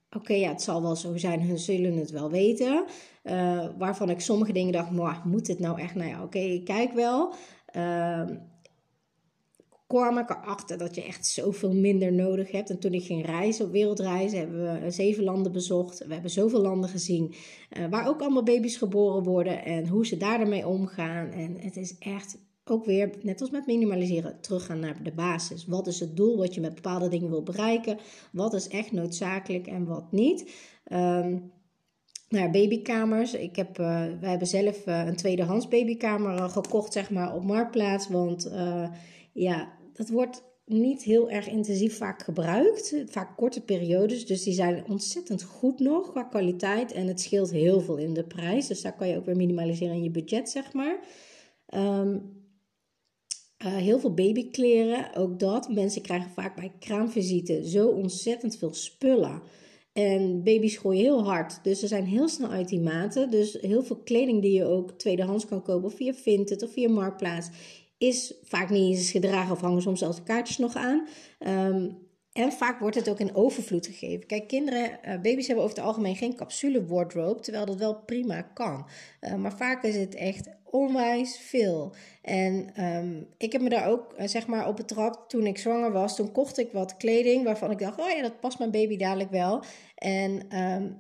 oké, 0.10 0.34
ja, 0.34 0.50
het 0.50 0.62
zal 0.62 0.82
wel 0.82 0.96
zo 0.96 1.18
zijn, 1.18 1.42
hun 1.42 1.60
zullen 1.60 1.98
het 1.98 2.12
wel 2.12 2.30
weten. 2.30 2.86
Uh, 3.24 3.66
waarvan 3.78 4.10
ik 4.10 4.20
sommige 4.20 4.54
dingen 4.54 4.72
dacht, 4.72 4.92
maar 4.92 5.22
moet 5.26 5.48
het 5.48 5.60
nou 5.60 5.80
echt? 5.80 5.96
Nou 5.96 6.10
ja, 6.10 6.24
oké, 6.24 6.40
ik 6.40 6.66
kijk 6.66 6.94
wel. 6.94 7.34
Uh, 7.76 8.24
kwam 9.94 10.18
ik 10.18 10.30
erachter 10.30 10.78
dat 10.78 10.96
je 10.96 11.04
echt 11.04 11.26
zoveel 11.26 11.74
minder 11.74 12.14
nodig 12.14 12.52
hebt. 12.52 12.70
En 12.70 12.80
toen 12.80 12.94
ik 12.94 13.04
ging 13.04 13.26
reizen, 13.26 13.66
op 13.66 13.72
wereldreizen, 13.72 14.40
hebben 14.40 14.84
we 14.84 14.92
zeven 14.92 15.24
landen 15.24 15.52
bezocht. 15.52 16.06
We 16.06 16.14
hebben 16.14 16.32
zoveel 16.32 16.62
landen 16.62 16.90
gezien 16.90 17.34
uh, 17.78 17.86
waar 17.90 18.08
ook 18.08 18.22
allemaal 18.22 18.44
baby's 18.44 18.78
geboren 18.78 19.24
worden 19.24 19.66
en 19.66 19.88
hoe 19.88 20.06
ze 20.06 20.18
daar 20.18 20.40
ermee 20.40 20.68
omgaan. 20.68 21.32
En 21.32 21.58
het 21.60 21.78
is 21.78 21.98
echt 21.98 22.38
ook 22.66 22.86
weer, 22.86 23.10
net 23.22 23.42
als 23.42 23.50
met 23.50 23.66
minimaliseren, 23.66 24.42
teruggaan 24.42 24.80
naar 24.80 25.04
de 25.04 25.12
basis. 25.12 25.66
Wat 25.66 25.88
is 25.88 26.00
het 26.00 26.16
doel 26.16 26.38
wat 26.38 26.54
je 26.54 26.62
met 26.62 26.76
bepaalde 26.76 27.08
dingen 27.08 27.30
wil 27.30 27.44
bereiken? 27.44 27.98
Wat 28.32 28.54
is 28.54 28.68
echt 28.68 28.92
noodzakelijk 28.92 29.68
en 29.68 29.86
wat 29.86 30.12
niet? 30.12 30.52
Um, 30.92 31.52
nou, 32.30 32.52
babykamers. 32.52 33.34
Ik 33.34 33.56
heb, 33.56 33.80
uh, 33.80 33.86
wij 34.20 34.30
hebben 34.30 34.48
zelf 34.48 34.82
een 34.86 35.16
tweedehands 35.16 35.68
babykamer 35.68 36.50
gekocht, 36.50 36.94
zeg 36.94 37.10
maar, 37.10 37.36
op 37.36 37.44
Marktplaats. 37.44 38.08
Want 38.08 38.52
ja, 39.36 39.72
dat 39.94 40.10
wordt 40.10 40.44
niet 40.66 41.04
heel 41.04 41.30
erg 41.30 41.48
intensief 41.48 41.98
vaak 41.98 42.24
gebruikt. 42.24 43.04
Vaak 43.06 43.38
korte 43.38 43.62
periodes. 43.62 44.26
Dus 44.26 44.44
die 44.44 44.54
zijn 44.54 44.84
ontzettend 44.90 45.44
goed 45.44 45.80
nog 45.80 46.12
qua 46.12 46.24
kwaliteit. 46.24 46.92
En 46.92 47.08
het 47.08 47.22
scheelt 47.22 47.52
heel 47.52 47.82
veel 47.82 47.98
in 47.98 48.14
de 48.14 48.24
prijs. 48.24 48.68
Dus 48.68 48.82
daar 48.82 48.96
kan 48.96 49.08
je 49.08 49.18
ook 49.18 49.26
weer 49.26 49.36
minimaliseren 49.36 49.96
in 49.96 50.04
je 50.04 50.12
budget, 50.12 50.50
zeg 50.50 50.74
maar. 50.74 51.00
Um, 51.76 52.42
uh, 53.66 53.76
heel 53.76 54.00
veel 54.00 54.14
babykleren, 54.14 55.16
ook 55.16 55.40
dat. 55.40 55.70
Mensen 55.70 56.02
krijgen 56.02 56.32
vaak 56.32 56.56
bij 56.56 56.72
kraamvisite 56.80 57.70
zo 57.70 57.88
ontzettend 57.88 58.58
veel 58.58 58.74
spullen. 58.74 59.42
En 59.94 60.44
baby's 60.44 60.78
gooien 60.78 61.02
heel 61.02 61.24
hard, 61.24 61.64
dus 61.64 61.80
ze 61.80 61.88
zijn 61.88 62.06
heel 62.06 62.28
snel 62.28 62.50
uit 62.50 62.70
die 62.70 62.80
maten. 62.80 63.32
Dus 63.32 63.58
heel 63.62 63.84
veel 63.84 63.96
kleding 63.96 64.42
die 64.42 64.52
je 64.52 64.66
ook 64.66 64.92
tweedehands 64.92 65.46
kan 65.46 65.62
kopen, 65.62 65.86
of 65.86 65.94
via 65.94 66.14
Vinted 66.14 66.64
of 66.64 66.72
via 66.72 66.90
Marktplaats, 66.90 67.50
is 68.04 68.34
vaak 68.44 68.70
niet 68.70 68.98
eens 68.98 69.12
gedragen 69.12 69.52
of 69.52 69.62
hangen 69.62 69.82
soms 69.82 70.00
zelfs 70.00 70.18
de 70.18 70.24
kaartjes 70.24 70.58
nog 70.58 70.76
aan. 70.76 71.08
Um, 71.40 71.98
en 72.34 72.52
vaak 72.52 72.80
wordt 72.80 72.96
het 72.96 73.10
ook 73.10 73.20
in 73.20 73.36
overvloed 73.36 73.86
gegeven. 73.86 74.26
Kijk, 74.26 74.48
kinderen, 74.48 75.00
uh, 75.08 75.22
baby's 75.22 75.48
hebben 75.48 75.66
over 75.66 75.78
het 75.78 75.86
algemeen 75.86 76.16
geen 76.16 76.36
capsule 76.36 76.86
wardrobe, 76.86 77.40
terwijl 77.40 77.66
dat 77.66 77.76
wel 77.76 77.96
prima 77.96 78.42
kan. 78.42 78.88
Uh, 79.22 79.36
maar 79.36 79.58
vaak 79.58 79.84
is 79.84 79.96
het 79.96 80.16
echt 80.16 80.50
onwijs 80.64 81.38
veel. 81.38 81.94
En 82.22 82.84
um, 82.84 83.28
ik 83.38 83.52
heb 83.52 83.62
me 83.62 83.70
daar 83.70 83.90
ook 83.90 84.14
uh, 84.20 84.28
zeg 84.28 84.48
maar 84.48 84.68
op 84.68 84.76
betrapt 84.76 85.30
toen 85.30 85.46
ik 85.46 85.58
zwanger 85.58 85.92
was. 85.92 86.16
Toen 86.16 86.32
kocht 86.32 86.58
ik 86.58 86.72
wat 86.72 86.98
kleding 86.98 87.44
waarvan 87.44 87.72
ik 87.72 87.80
dacht, 87.80 88.00
oh 88.00 88.10
ja, 88.10 88.22
dat 88.22 88.40
past 88.40 88.60
mijn 88.60 88.72
baby 88.72 88.98
dadelijk 88.98 89.32
wel. 89.32 89.64
En 89.96 90.60
um, 90.60 90.98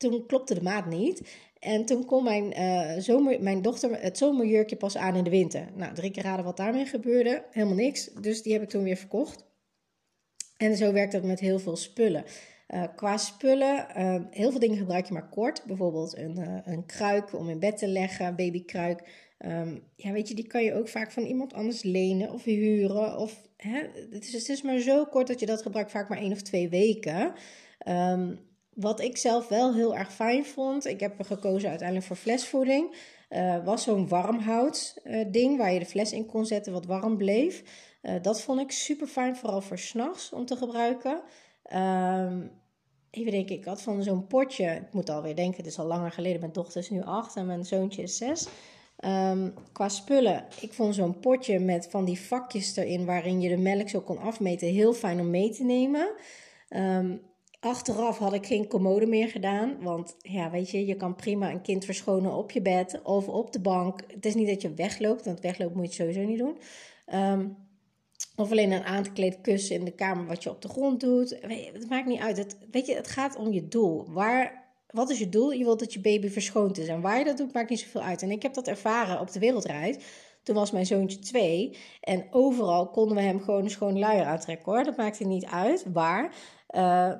toen 0.00 0.26
klopte 0.26 0.54
de 0.54 0.62
maat 0.62 0.86
niet. 0.86 1.28
En 1.58 1.84
toen 1.84 2.04
kon 2.04 2.24
mijn, 2.24 2.58
uh, 2.58 3.02
zomer, 3.02 3.42
mijn 3.42 3.62
dochter 3.62 4.02
het 4.02 4.18
zomerjurkje 4.18 4.76
pas 4.76 4.96
aan 4.96 5.16
in 5.16 5.24
de 5.24 5.30
winter. 5.30 5.68
Nou, 5.74 5.94
drie 5.94 6.10
keer 6.10 6.22
raden 6.22 6.44
wat 6.44 6.56
daarmee 6.56 6.86
gebeurde. 6.86 7.44
Helemaal 7.50 7.76
niks. 7.76 8.10
Dus 8.20 8.42
die 8.42 8.52
heb 8.52 8.62
ik 8.62 8.68
toen 8.68 8.82
weer 8.82 8.96
verkocht. 8.96 9.44
En 10.56 10.76
zo 10.76 10.92
werkt 10.92 11.12
dat 11.12 11.22
met 11.22 11.40
heel 11.40 11.58
veel 11.58 11.76
spullen. 11.76 12.24
Uh, 12.68 12.84
qua 12.96 13.16
spullen, 13.16 13.86
uh, 13.96 14.22
heel 14.30 14.50
veel 14.50 14.60
dingen 14.60 14.76
gebruik 14.76 15.06
je 15.06 15.12
maar 15.12 15.28
kort. 15.28 15.64
Bijvoorbeeld 15.66 16.16
een, 16.16 16.62
een 16.64 16.86
kruik 16.86 17.38
om 17.38 17.48
in 17.48 17.58
bed 17.58 17.78
te 17.78 17.88
leggen, 17.88 18.36
babykruik. 18.36 19.28
Um, 19.46 19.82
ja, 19.96 20.12
weet 20.12 20.28
je, 20.28 20.34
die 20.34 20.46
kan 20.46 20.62
je 20.62 20.74
ook 20.74 20.88
vaak 20.88 21.12
van 21.12 21.22
iemand 21.22 21.52
anders 21.52 21.82
lenen 21.82 22.32
of 22.32 22.44
huren. 22.44 23.18
Of, 23.18 23.48
hè, 23.56 23.82
het, 24.10 24.24
is, 24.26 24.32
het 24.32 24.48
is 24.48 24.62
maar 24.62 24.78
zo 24.78 25.04
kort 25.04 25.26
dat 25.26 25.40
je 25.40 25.46
dat 25.46 25.62
gebruikt, 25.62 25.90
vaak 25.90 26.08
maar 26.08 26.18
één 26.18 26.32
of 26.32 26.42
twee 26.42 26.68
weken. 26.68 27.32
Um, 27.88 28.48
wat 28.74 29.00
ik 29.00 29.16
zelf 29.16 29.48
wel 29.48 29.74
heel 29.74 29.96
erg 29.96 30.12
fijn 30.12 30.44
vond, 30.44 30.86
ik 30.86 31.00
heb 31.00 31.20
gekozen 31.20 31.68
uiteindelijk 31.68 32.06
voor 32.06 32.16
flesvoeding, 32.16 32.96
uh, 33.30 33.64
was 33.64 33.82
zo'n 33.82 34.08
warmhout 34.08 35.00
uh, 35.04 35.24
ding 35.30 35.58
waar 35.58 35.72
je 35.72 35.78
de 35.78 35.86
fles 35.86 36.12
in 36.12 36.26
kon 36.26 36.46
zetten 36.46 36.72
wat 36.72 36.86
warm 36.86 37.16
bleef. 37.16 37.62
Uh, 38.02 38.14
dat 38.22 38.40
vond 38.40 38.60
ik 38.60 38.70
super 38.70 39.06
fijn, 39.06 39.36
vooral 39.36 39.60
voor 39.60 39.78
s'nachts 39.78 40.32
om 40.32 40.46
te 40.46 40.56
gebruiken. 40.56 41.22
Um, 41.74 42.50
even 43.10 43.32
denken, 43.32 43.56
ik 43.56 43.64
had 43.64 43.82
van 43.82 44.02
zo'n 44.02 44.26
potje, 44.26 44.64
ik 44.64 44.92
moet 44.92 45.10
alweer 45.10 45.36
denken, 45.36 45.56
het 45.56 45.66
is 45.66 45.78
al 45.78 45.86
langer 45.86 46.10
geleden, 46.10 46.40
mijn 46.40 46.52
dochter 46.52 46.80
is 46.80 46.90
nu 46.90 47.02
acht 47.02 47.36
en 47.36 47.46
mijn 47.46 47.64
zoontje 47.64 48.02
is 48.02 48.16
zes. 48.16 48.48
Um, 49.04 49.54
qua 49.72 49.88
spullen, 49.88 50.46
ik 50.60 50.72
vond 50.72 50.94
zo'n 50.94 51.20
potje 51.20 51.58
met 51.58 51.88
van 51.90 52.04
die 52.04 52.20
vakjes 52.20 52.76
erin 52.76 53.04
waarin 53.04 53.40
je 53.40 53.48
de 53.48 53.56
melk 53.56 53.88
zo 53.88 54.00
kon 54.00 54.18
afmeten 54.18 54.68
heel 54.68 54.92
fijn 54.92 55.20
om 55.20 55.30
mee 55.30 55.50
te 55.50 55.64
nemen. 55.64 56.10
Um, 56.68 57.20
achteraf 57.60 58.18
had 58.18 58.32
ik 58.32 58.46
geen 58.46 58.66
commode 58.66 59.06
meer 59.06 59.28
gedaan, 59.28 59.76
want 59.80 60.16
ja, 60.18 60.50
weet 60.50 60.70
je, 60.70 60.86
je 60.86 60.96
kan 60.96 61.16
prima 61.16 61.50
een 61.50 61.62
kind 61.62 61.84
verschonen 61.84 62.32
op 62.32 62.50
je 62.50 62.62
bed 62.62 63.00
of 63.02 63.28
op 63.28 63.52
de 63.52 63.60
bank. 63.60 64.00
Het 64.06 64.26
is 64.26 64.34
niet 64.34 64.48
dat 64.48 64.62
je 64.62 64.74
wegloopt, 64.74 65.24
want 65.24 65.40
weglopen 65.40 65.76
moet 65.76 65.94
je 65.94 66.02
sowieso 66.02 66.22
niet 66.22 66.38
doen. 66.38 66.58
Um, 67.14 67.56
of 68.36 68.50
alleen 68.50 68.72
een 68.72 68.84
aankleed 68.84 69.40
kussen 69.40 69.76
in 69.76 69.84
de 69.84 69.90
kamer 69.90 70.26
wat 70.26 70.42
je 70.42 70.50
op 70.50 70.62
de 70.62 70.68
grond 70.68 71.00
doet. 71.00 71.38
Het 71.72 71.88
maakt 71.88 72.06
niet 72.06 72.20
uit. 72.20 72.36
Het, 72.36 72.56
weet 72.70 72.86
je, 72.86 72.94
het 72.94 73.08
gaat 73.08 73.36
om 73.36 73.52
je 73.52 73.68
doel. 73.68 74.12
Waar, 74.12 74.72
wat 74.90 75.10
is 75.10 75.18
je 75.18 75.28
doel? 75.28 75.52
Je 75.52 75.64
wilt 75.64 75.78
dat 75.78 75.92
je 75.92 76.00
baby 76.00 76.28
verschoond 76.28 76.78
is. 76.78 76.88
En 76.88 77.00
waar 77.00 77.18
je 77.18 77.24
dat 77.24 77.36
doet, 77.36 77.52
maakt 77.52 77.70
niet 77.70 77.80
zoveel 77.80 78.02
uit. 78.02 78.22
En 78.22 78.30
ik 78.30 78.42
heb 78.42 78.54
dat 78.54 78.68
ervaren 78.68 79.20
op 79.20 79.32
de 79.32 79.38
wereldreis. 79.38 79.96
Toen 80.42 80.54
was 80.54 80.70
mijn 80.70 80.86
zoontje 80.86 81.18
twee. 81.18 81.76
En 82.00 82.26
overal 82.30 82.90
konden 82.90 83.16
we 83.16 83.22
hem 83.22 83.40
gewoon 83.40 83.64
een 83.64 83.70
schoon 83.70 83.98
luier 83.98 84.24
aantrekken 84.24 84.72
hoor. 84.72 84.84
Dat 84.84 84.96
maakte 84.96 85.24
niet 85.24 85.44
uit 85.44 85.84
waar. 85.92 86.34
Uh, 86.70 87.12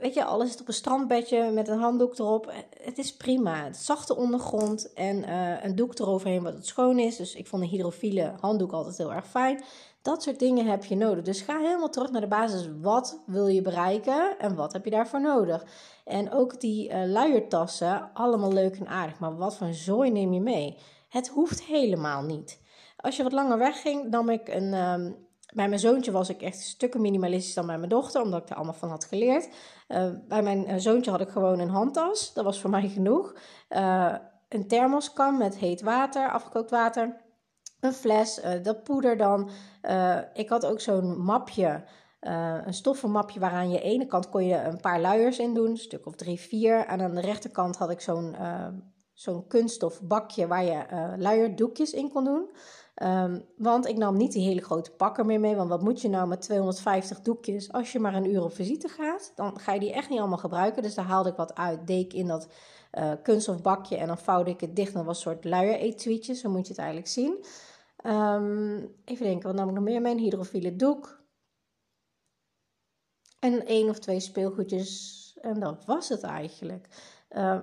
weet 0.00 0.14
je, 0.14 0.24
alles 0.24 0.50
zit 0.50 0.60
op 0.60 0.68
een 0.68 0.74
strandbedje 0.74 1.50
met 1.50 1.68
een 1.68 1.78
handdoek 1.78 2.18
erop. 2.18 2.52
Het 2.82 2.98
is 2.98 3.16
prima. 3.16 3.64
Het 3.64 3.76
zachte 3.76 4.16
ondergrond 4.16 4.92
en 4.92 5.16
uh, 5.16 5.64
een 5.64 5.74
doek 5.74 5.98
eroverheen 5.98 6.42
wat 6.42 6.54
het 6.54 6.66
schoon 6.66 6.98
is. 6.98 7.16
Dus 7.16 7.34
ik 7.34 7.46
vond 7.46 7.62
een 7.62 7.68
hydrofiele 7.68 8.34
handdoek 8.40 8.72
altijd 8.72 8.98
heel 8.98 9.12
erg 9.12 9.26
fijn. 9.26 9.62
Dat 10.02 10.22
soort 10.22 10.38
dingen 10.38 10.66
heb 10.66 10.84
je 10.84 10.96
nodig. 10.96 11.24
Dus 11.24 11.40
ga 11.40 11.58
helemaal 11.58 11.90
terug 11.90 12.10
naar 12.10 12.20
de 12.20 12.26
basis. 12.26 12.68
Wat 12.80 13.22
wil 13.26 13.46
je 13.46 13.62
bereiken 13.62 14.38
en 14.38 14.54
wat 14.54 14.72
heb 14.72 14.84
je 14.84 14.90
daarvoor 14.90 15.20
nodig? 15.20 15.64
En 16.04 16.32
ook 16.32 16.60
die 16.60 16.88
uh, 16.88 17.04
luiertassen, 17.04 18.10
allemaal 18.14 18.52
leuk 18.52 18.76
en 18.76 18.88
aardig. 18.88 19.18
Maar 19.18 19.36
wat 19.36 19.56
voor 19.56 19.72
zooi 19.72 20.10
neem 20.10 20.32
je 20.32 20.40
mee? 20.40 20.78
Het 21.08 21.28
hoeft 21.28 21.62
helemaal 21.62 22.22
niet. 22.22 22.60
Als 22.96 23.16
je 23.16 23.22
wat 23.22 23.32
langer 23.32 23.58
wegging, 23.58 24.10
nam 24.10 24.28
ik 24.28 24.48
een... 24.48 24.74
Um, 24.74 25.26
bij 25.58 25.68
mijn 25.68 25.80
zoontje 25.80 26.10
was 26.10 26.28
ik 26.28 26.42
echt 26.42 26.60
stukken 26.60 27.00
minimalistisch 27.00 27.54
dan 27.54 27.66
bij 27.66 27.78
mijn 27.78 27.88
dochter, 27.88 28.22
omdat 28.22 28.42
ik 28.42 28.48
er 28.48 28.54
allemaal 28.54 28.74
van 28.74 28.88
had 28.88 29.04
geleerd. 29.04 29.48
Uh, 29.88 30.08
bij 30.28 30.42
mijn 30.42 30.70
uh, 30.70 30.74
zoontje 30.76 31.10
had 31.10 31.20
ik 31.20 31.28
gewoon 31.28 31.58
een 31.58 31.68
handtas, 31.68 32.32
dat 32.32 32.44
was 32.44 32.60
voor 32.60 32.70
mij 32.78 32.88
genoeg. 32.88 33.34
Uh, 33.68 34.14
een 34.48 34.68
thermoskan 34.68 35.38
met 35.38 35.58
heet 35.58 35.82
water, 35.82 36.30
afgekookt 36.30 36.70
water. 36.70 37.16
Een 37.80 37.92
fles, 37.92 38.40
dat 38.62 38.82
poeder 38.82 39.16
dan. 39.16 39.50
ik 40.34 40.48
had 40.48 40.66
ook 40.66 40.80
zo'n 40.80 41.22
mapje, 41.22 41.84
een 42.64 42.74
stoffen 42.74 43.10
mapje 43.10 43.40
waaraan 43.40 43.70
je 43.70 43.80
ene 43.80 44.06
kant 44.06 44.28
kon 44.28 44.46
je 44.46 44.62
een 44.62 44.80
paar 44.80 45.00
luiers 45.00 45.38
in 45.38 45.54
doen, 45.54 45.70
een 45.70 45.76
stuk 45.76 46.06
of 46.06 46.14
drie, 46.14 46.40
vier. 46.40 46.86
En 46.86 47.00
aan 47.00 47.14
de 47.14 47.20
rechterkant 47.20 47.76
had 47.76 47.90
ik 47.90 48.00
zo'n 48.00 48.36
zo'n 49.12 49.46
kunststof 49.46 50.02
bakje 50.02 50.46
waar 50.46 50.64
je 50.64 50.84
luierdoekjes 51.18 51.92
in 51.92 52.12
kon 52.12 52.24
doen. 52.24 52.50
Um, 53.02 53.44
want 53.56 53.86
ik 53.86 53.96
nam 53.96 54.16
niet 54.16 54.32
die 54.32 54.46
hele 54.46 54.60
grote 54.60 54.90
pakken 54.90 55.26
meer 55.26 55.40
mee. 55.40 55.56
Want 55.56 55.68
wat 55.68 55.82
moet 55.82 56.00
je 56.00 56.08
nou 56.08 56.28
met 56.28 56.40
250 56.40 57.20
doekjes 57.20 57.72
als 57.72 57.92
je 57.92 57.98
maar 57.98 58.14
een 58.14 58.30
uur 58.30 58.42
op 58.42 58.54
visite 58.54 58.88
gaat? 58.88 59.32
Dan 59.34 59.58
ga 59.58 59.72
je 59.72 59.80
die 59.80 59.92
echt 59.92 60.08
niet 60.08 60.18
allemaal 60.18 60.38
gebruiken. 60.38 60.82
Dus 60.82 60.94
daar 60.94 61.04
haalde 61.04 61.28
ik 61.28 61.36
wat 61.36 61.54
uit. 61.54 61.86
Deed 61.86 62.04
ik 62.04 62.12
in 62.12 62.26
dat 62.26 62.48
uh, 62.92 63.12
kunststofbakje 63.22 63.96
en 63.96 64.06
dan 64.06 64.18
vouwde 64.18 64.50
ik 64.50 64.60
het 64.60 64.76
dicht. 64.76 64.94
Dat 64.94 65.04
was 65.04 65.16
een 65.16 65.30
soort 65.30 65.44
luier-etuietje. 65.44 66.34
Zo 66.34 66.50
moet 66.50 66.66
je 66.66 66.72
het 66.72 66.78
eigenlijk 66.78 67.08
zien. 67.08 67.44
Um, 68.02 68.94
even 69.04 69.26
denken, 69.26 69.46
wat 69.48 69.54
nam 69.54 69.68
ik 69.68 69.74
nog 69.74 69.84
meer 69.84 70.00
mee? 70.00 70.12
Een 70.12 70.18
hydrofiele 70.18 70.76
doek. 70.76 71.22
En 73.38 73.66
één 73.66 73.88
of 73.88 73.98
twee 73.98 74.20
speelgoedjes. 74.20 75.38
En 75.40 75.60
dat 75.60 75.84
was 75.84 76.08
het 76.08 76.22
eigenlijk. 76.22 76.88
Uh, 77.30 77.58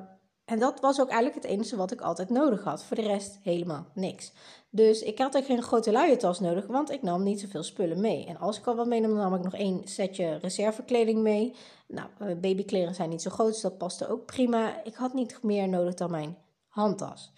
en 0.45 0.59
dat 0.59 0.79
was 0.79 0.99
ook 0.99 1.09
eigenlijk 1.09 1.43
het 1.43 1.51
enige 1.51 1.75
wat 1.75 1.91
ik 1.91 2.01
altijd 2.01 2.29
nodig 2.29 2.63
had. 2.63 2.83
Voor 2.83 2.95
de 2.95 3.01
rest 3.01 3.39
helemaal 3.43 3.85
niks. 3.93 4.31
Dus 4.69 5.01
ik 5.01 5.17
had 5.17 5.37
ook 5.37 5.45
geen 5.45 5.61
grote 5.61 5.91
luiertas 5.91 6.39
nodig, 6.39 6.67
want 6.67 6.91
ik 6.91 7.01
nam 7.01 7.23
niet 7.23 7.39
zoveel 7.39 7.63
spullen 7.63 8.01
mee. 8.01 8.25
En 8.25 8.37
als 8.37 8.57
ik 8.57 8.67
al 8.67 8.75
wat 8.75 8.87
meenam, 8.87 9.13
nam 9.13 9.35
ik 9.35 9.43
nog 9.43 9.53
één 9.53 9.81
setje 9.83 10.37
reservekleding 10.37 11.21
mee. 11.21 11.53
Nou, 11.87 12.07
eh, 12.19 12.35
babykleren 12.35 12.95
zijn 12.95 13.09
niet 13.09 13.21
zo 13.21 13.29
groot, 13.29 13.51
dus 13.51 13.61
dat 13.61 13.77
paste 13.77 14.09
ook 14.09 14.25
prima. 14.25 14.83
Ik 14.83 14.95
had 14.95 15.13
niet 15.13 15.43
meer 15.43 15.69
nodig 15.69 15.93
dan 15.93 16.11
mijn 16.11 16.37
handtas. 16.67 17.31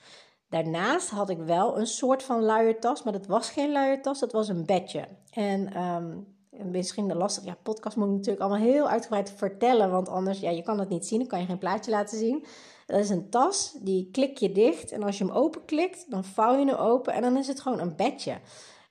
Daarnaast 0.49 1.09
had 1.09 1.29
ik 1.29 1.37
wel 1.37 1.79
een 1.79 1.87
soort 1.87 2.23
van 2.23 2.43
luiertas, 2.43 3.03
maar 3.03 3.13
dat 3.13 3.25
was 3.25 3.49
geen 3.49 3.71
luiertas, 3.71 4.19
dat 4.19 4.31
was 4.31 4.47
een 4.47 4.65
bedje. 4.65 5.07
En 5.31 5.81
um, 5.83 6.35
misschien 6.71 7.13
lastig, 7.13 7.43
ja, 7.43 7.57
podcast 7.63 7.95
moet 7.95 8.07
ik 8.07 8.13
natuurlijk 8.13 8.41
allemaal 8.41 8.67
heel 8.67 8.89
uitgebreid 8.89 9.31
vertellen, 9.35 9.91
want 9.91 10.09
anders, 10.09 10.39
ja, 10.39 10.49
je 10.49 10.61
kan 10.61 10.79
het 10.79 10.89
niet 10.89 11.07
zien, 11.07 11.19
dan 11.19 11.27
kan 11.27 11.39
je 11.39 11.45
geen 11.45 11.57
plaatje 11.57 11.91
laten 11.91 12.17
zien. 12.17 12.45
Dat 12.87 12.99
is 12.99 13.09
een 13.09 13.29
tas, 13.29 13.77
die 13.81 14.11
klik 14.11 14.37
je 14.37 14.51
dicht. 14.51 14.91
En 14.91 15.03
als 15.03 15.17
je 15.17 15.23
hem 15.23 15.33
openklikt, 15.33 16.11
dan 16.11 16.23
vouw 16.23 16.57
je 16.57 16.65
hem 16.65 16.75
open. 16.75 17.13
En 17.13 17.21
dan 17.21 17.37
is 17.37 17.47
het 17.47 17.61
gewoon 17.61 17.79
een 17.79 17.95
bedje. 17.95 18.39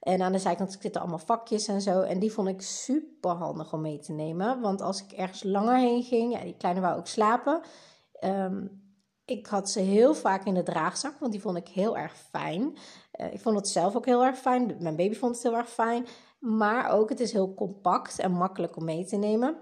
En 0.00 0.23
aan 0.23 0.33
de 0.33 0.38
zijkant 0.38 0.76
zitten 0.81 1.00
allemaal 1.00 1.19
vakjes 1.19 1.69
en 1.69 1.81
zo. 1.81 2.00
En 2.00 2.19
die 2.19 2.33
vond 2.33 2.49
ik 2.49 2.62
super 2.62 3.31
handig 3.31 3.73
om 3.73 3.81
mee 3.81 3.99
te 3.99 4.12
nemen. 4.12 4.61
Want 4.61 4.81
als 4.81 5.03
ik 5.03 5.12
ergens 5.12 5.43
langer 5.43 5.79
heen 5.79 6.03
ging, 6.03 6.33
ja, 6.33 6.41
die 6.41 6.57
kleine 6.57 6.81
wou 6.81 6.99
ook 6.99 7.07
slapen. 7.07 7.61
Um, 8.25 8.85
ik 9.25 9.47
had 9.47 9.71
ze 9.71 9.81
heel 9.81 10.15
vaak 10.15 10.45
in 10.45 10.55
de 10.55 10.62
draagzak, 10.62 11.19
want 11.19 11.33
die 11.33 11.41
vond 11.41 11.57
ik 11.57 11.69
heel 11.69 11.97
erg 11.97 12.17
fijn. 12.17 12.62
Uh, 13.21 13.33
ik 13.33 13.41
vond 13.41 13.57
het 13.57 13.69
zelf 13.69 13.97
ook 13.97 14.07
heel 14.07 14.25
erg 14.25 14.38
fijn. 14.38 14.76
Mijn 14.81 14.97
baby 14.97 15.15
vond 15.15 15.35
het 15.35 15.45
heel 15.45 15.57
erg 15.57 15.69
fijn. 15.69 16.07
Maar 16.38 16.91
ook, 16.91 17.09
het 17.09 17.21
is 17.21 17.33
heel 17.33 17.55
compact 17.55 18.19
en 18.19 18.33
makkelijk 18.33 18.76
om 18.76 18.85
mee 18.85 19.05
te 19.05 19.17
nemen. 19.17 19.57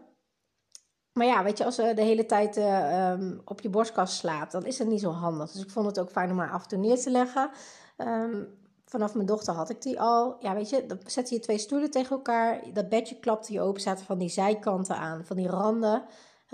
Maar 1.15 1.27
ja, 1.27 1.43
weet 1.43 1.59
je, 1.59 1.65
als 1.65 1.77
je 1.77 1.95
de 1.95 2.03
hele 2.03 2.27
tijd 2.27 2.57
uh, 2.57 3.15
op 3.45 3.61
je 3.61 3.71
borstkast 3.71 4.17
slaapt, 4.17 4.53
dan 4.53 4.65
is 4.65 4.79
het 4.79 4.89
niet 4.89 5.01
zo 5.01 5.11
handig. 5.11 5.53
Dus 5.53 5.63
ik 5.63 5.71
vond 5.71 5.87
het 5.87 6.01
ook 6.01 6.11
fijn 6.11 6.31
om 6.31 6.39
haar 6.39 6.51
af 6.51 6.63
en 6.63 6.69
toe 6.69 6.79
neer 6.79 7.01
te 7.01 7.11
leggen. 7.11 7.51
Um, 7.99 8.49
vanaf 8.85 9.15
mijn 9.15 9.27
dochter 9.27 9.55
had 9.55 9.71
ik 9.71 9.83
die 9.83 10.01
al. 10.01 10.37
Ja, 10.41 10.55
weet 10.55 10.71
je, 10.71 10.87
dan 10.87 10.99
zet 11.07 11.29
je 11.29 11.39
twee 11.39 11.59
stoelen 11.59 11.91
tegen 11.91 12.17
elkaar. 12.17 12.61
Dat 12.73 12.89
bedje 12.89 13.19
klapte 13.19 13.53
je 13.53 13.61
open, 13.61 13.81
zaten 13.81 14.05
van 14.05 14.19
die 14.19 14.29
zijkanten 14.29 14.97
aan, 14.97 15.25
van 15.25 15.37
die 15.37 15.49
randen. 15.49 16.03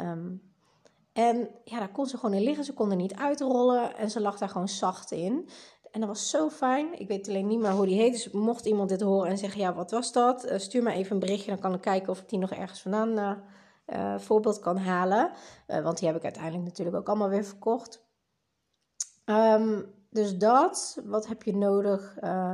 Um, 0.00 0.42
en 1.12 1.48
ja, 1.64 1.78
daar 1.78 1.92
kon 1.92 2.06
ze 2.06 2.16
gewoon 2.16 2.34
in 2.34 2.42
liggen. 2.42 2.64
Ze 2.64 2.72
kon 2.72 2.90
er 2.90 2.96
niet 2.96 3.14
uitrollen 3.14 3.96
en 3.96 4.10
ze 4.10 4.20
lag 4.20 4.38
daar 4.38 4.48
gewoon 4.48 4.68
zacht 4.68 5.10
in. 5.10 5.48
En 5.90 6.00
dat 6.00 6.08
was 6.08 6.30
zo 6.30 6.50
fijn. 6.50 7.00
Ik 7.00 7.08
weet 7.08 7.28
alleen 7.28 7.46
niet 7.46 7.60
meer 7.60 7.70
hoe 7.70 7.86
die 7.86 8.00
heet. 8.00 8.12
Dus 8.12 8.30
mocht 8.30 8.66
iemand 8.66 8.88
dit 8.88 9.00
horen 9.00 9.30
en 9.30 9.38
zeggen, 9.38 9.60
ja, 9.60 9.74
wat 9.74 9.90
was 9.90 10.12
dat? 10.12 10.46
Uh, 10.46 10.58
stuur 10.58 10.82
me 10.82 10.92
even 10.92 11.12
een 11.12 11.20
berichtje, 11.20 11.50
dan 11.50 11.60
kan 11.60 11.74
ik 11.74 11.80
kijken 11.80 12.08
of 12.08 12.20
ik 12.20 12.28
die 12.28 12.38
nog 12.38 12.50
ergens 12.50 12.82
vandaan... 12.82 13.18
Uh, 13.18 13.32
uh, 13.92 14.18
voorbeeld 14.18 14.60
kan 14.60 14.76
halen. 14.76 15.30
Uh, 15.68 15.80
want 15.80 15.98
die 15.98 16.08
heb 16.08 16.16
ik 16.16 16.24
uiteindelijk 16.24 16.64
natuurlijk 16.64 16.96
ook 16.96 17.08
allemaal 17.08 17.28
weer 17.28 17.44
verkocht. 17.44 18.08
Um, 19.24 19.98
dus 20.10 20.38
dat, 20.38 21.00
wat 21.04 21.26
heb 21.26 21.42
je 21.42 21.56
nodig? 21.56 22.16
Uh, 22.24 22.52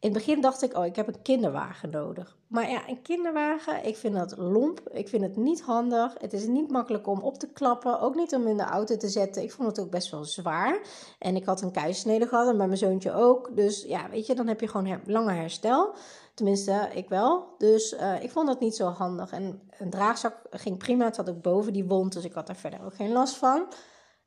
in 0.00 0.10
het 0.10 0.12
begin 0.12 0.40
dacht 0.40 0.62
ik, 0.62 0.76
oh, 0.76 0.86
ik 0.86 0.96
heb 0.96 1.08
een 1.08 1.22
kinderwagen 1.22 1.90
nodig. 1.90 2.36
Maar 2.46 2.70
ja, 2.70 2.88
een 2.88 3.02
kinderwagen, 3.02 3.86
ik 3.86 3.96
vind 3.96 4.14
dat 4.14 4.36
lomp. 4.36 4.80
Ik 4.90 5.08
vind 5.08 5.22
het 5.22 5.36
niet 5.36 5.62
handig. 5.62 6.14
Het 6.18 6.32
is 6.32 6.46
niet 6.46 6.70
makkelijk 6.70 7.06
om 7.06 7.20
op 7.20 7.38
te 7.38 7.48
klappen. 7.48 8.00
Ook 8.00 8.14
niet 8.14 8.34
om 8.34 8.46
in 8.46 8.56
de 8.56 8.62
auto 8.62 8.96
te 8.96 9.08
zetten. 9.08 9.42
Ik 9.42 9.52
vond 9.52 9.68
het 9.68 9.80
ook 9.80 9.90
best 9.90 10.10
wel 10.10 10.24
zwaar. 10.24 10.80
En 11.18 11.36
ik 11.36 11.44
had 11.44 11.62
een 11.62 11.70
keisnede 11.70 12.26
gehad 12.26 12.48
en 12.48 12.56
bij 12.56 12.66
mijn 12.66 12.78
zoontje 12.78 13.12
ook. 13.12 13.56
Dus 13.56 13.82
ja, 13.82 14.10
weet 14.10 14.26
je, 14.26 14.34
dan 14.34 14.46
heb 14.46 14.60
je 14.60 14.68
gewoon 14.68 14.86
her 14.86 15.00
langer 15.04 15.34
herstel. 15.34 15.94
Tenminste, 16.38 16.88
ik 16.94 17.08
wel. 17.08 17.54
Dus 17.56 17.92
uh, 17.92 18.22
ik 18.22 18.30
vond 18.30 18.46
dat 18.46 18.60
niet 18.60 18.76
zo 18.76 18.88
handig. 18.88 19.30
En 19.30 19.70
een 19.78 19.90
draagzak 19.90 20.34
ging 20.50 20.78
prima. 20.78 21.04
Het 21.04 21.16
had 21.16 21.28
ook 21.28 21.42
boven 21.42 21.72
die 21.72 21.84
wond, 21.84 22.12
dus 22.12 22.24
ik 22.24 22.32
had 22.32 22.46
daar 22.46 22.56
verder 22.56 22.84
ook 22.84 22.94
geen 22.94 23.12
last 23.12 23.36
van. 23.36 23.72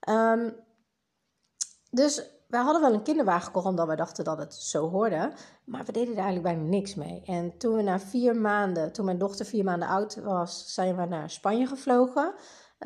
Um, 0.09 0.55
dus 1.91 2.23
wij 2.47 2.61
hadden 2.61 2.81
wel 2.81 2.93
een 2.93 3.03
kinderwagen 3.03 3.45
gekocht 3.45 3.65
omdat 3.65 3.87
we 3.87 3.95
dachten 3.95 4.23
dat 4.23 4.37
het 4.37 4.53
zo 4.53 4.89
hoorde. 4.89 5.33
Maar 5.65 5.85
we 5.85 5.91
deden 5.91 6.15
er 6.15 6.23
eigenlijk 6.23 6.55
bijna 6.55 6.69
niks 6.69 6.95
mee. 6.95 7.21
En 7.25 7.57
toen 7.57 7.75
we 7.75 7.81
na 7.81 7.99
vier 7.99 8.35
maanden, 8.35 8.91
toen 8.91 9.05
mijn 9.05 9.17
dochter 9.17 9.45
vier 9.45 9.63
maanden 9.63 9.87
oud 9.87 10.15
was, 10.15 10.73
zijn 10.73 10.95
we 10.95 11.05
naar 11.05 11.29
Spanje 11.29 11.67
gevlogen. 11.67 12.33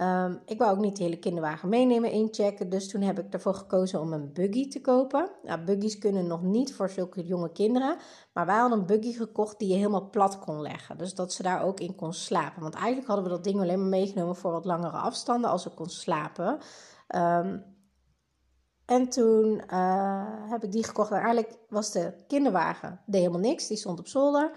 Um, 0.02 0.42
ik 0.46 0.58
wou 0.58 0.76
ook 0.76 0.82
niet 0.82 0.98
de 0.98 1.04
hele 1.04 1.20
kinderwagen 1.20 1.70
meenemen, 1.70 2.12
inchecken. 2.12 2.70
Dus 2.70 2.90
toen 2.90 3.02
heb 3.02 3.20
ik 3.20 3.34
ervoor 3.34 3.54
gekozen 3.54 4.02
om 4.02 4.14
een 4.14 4.34
buggy 4.34 4.68
te 4.68 4.82
kopen. 4.82 5.30
Nou, 5.44 5.64
buggies 5.64 5.98
kunnen 5.98 6.28
nog 6.28 6.42
niet 6.42 6.76
voor 6.76 6.90
zulke 6.90 7.26
jonge 7.26 7.52
kinderen. 7.52 7.98
Maar 8.34 8.46
wij 8.46 8.58
hadden 8.58 8.80
een 8.80 8.86
buggy 8.86 9.14
gekocht 9.14 9.60
die 9.60 9.68
je 9.68 9.76
helemaal 9.76 10.10
plat 10.10 10.40
kon 10.40 10.62
leggen. 10.62 10.98
Dus 10.98 11.14
dat 11.14 11.34
ze 11.34 11.44
daar 11.44 11.64
ook 11.64 11.80
in 11.80 11.96
kon 11.96 12.14
slapen. 12.14 12.62
Want 12.62 12.74
eigenlijk 12.74 13.08
hadden 13.08 13.26
we 13.26 13.32
dat 13.32 13.44
ding 13.44 13.60
alleen 13.60 13.80
maar 13.80 13.90
meegenomen 13.90 14.36
voor 14.36 14.52
wat 14.52 14.66
langere 14.66 14.98
afstanden 14.98 15.50
als 15.50 15.64
ze 15.64 15.70
kon 15.70 15.90
slapen. 15.90 16.58
Um, 17.16 17.64
en 18.86 19.10
toen 19.10 19.62
uh, 19.74 20.50
heb 20.50 20.64
ik 20.64 20.72
die 20.72 20.84
gekocht. 20.84 21.12
En 21.12 21.18
eigenlijk 21.18 21.58
was 21.70 21.92
de 21.92 22.14
kinderwagen, 22.28 23.02
deed 23.06 23.22
helemaal 23.22 23.50
niks. 23.50 23.68
Die 23.68 23.78
stond 23.78 24.00
op 24.00 24.08
zolder. 24.08 24.52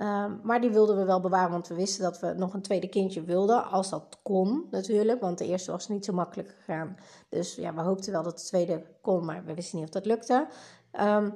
Um, 0.00 0.40
maar 0.42 0.60
die 0.60 0.70
wilden 0.70 0.96
we 0.96 1.04
wel 1.04 1.20
bewaren, 1.20 1.50
want 1.50 1.68
we 1.68 1.74
wisten 1.74 2.02
dat 2.02 2.20
we 2.20 2.32
nog 2.32 2.54
een 2.54 2.62
tweede 2.62 2.88
kindje 2.88 3.22
wilden. 3.22 3.64
Als 3.64 3.90
dat 3.90 4.18
kon 4.22 4.66
natuurlijk, 4.70 5.20
want 5.20 5.38
de 5.38 5.46
eerste 5.46 5.70
was 5.70 5.88
niet 5.88 6.04
zo 6.04 6.12
makkelijk 6.12 6.48
gegaan. 6.48 6.96
Dus 7.28 7.54
ja, 7.54 7.74
we 7.74 7.80
hoopten 7.80 8.12
wel 8.12 8.22
dat 8.22 8.38
de 8.38 8.44
tweede 8.44 8.84
kon, 9.02 9.24
maar 9.24 9.44
we 9.44 9.54
wisten 9.54 9.78
niet 9.78 9.86
of 9.86 9.92
dat 9.92 10.06
lukte. 10.06 10.48
Um, 11.00 11.34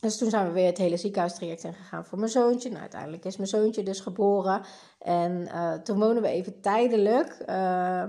Dus 0.00 0.18
toen 0.18 0.30
zijn 0.30 0.46
we 0.46 0.52
weer 0.52 0.66
het 0.66 0.78
hele 0.78 0.96
ziekenhuistraject 0.96 1.64
ingegaan 1.64 2.04
voor 2.04 2.18
mijn 2.18 2.30
zoontje. 2.30 2.68
Nou, 2.68 2.80
uiteindelijk 2.80 3.24
is 3.24 3.36
mijn 3.36 3.48
zoontje 3.48 3.82
dus 3.82 4.00
geboren. 4.00 4.62
En 4.98 5.40
uh, 5.40 5.72
toen 5.72 5.98
wonen 5.98 6.22
we 6.22 6.28
even 6.28 6.60
tijdelijk 6.60 7.44
uh, 7.48 8.02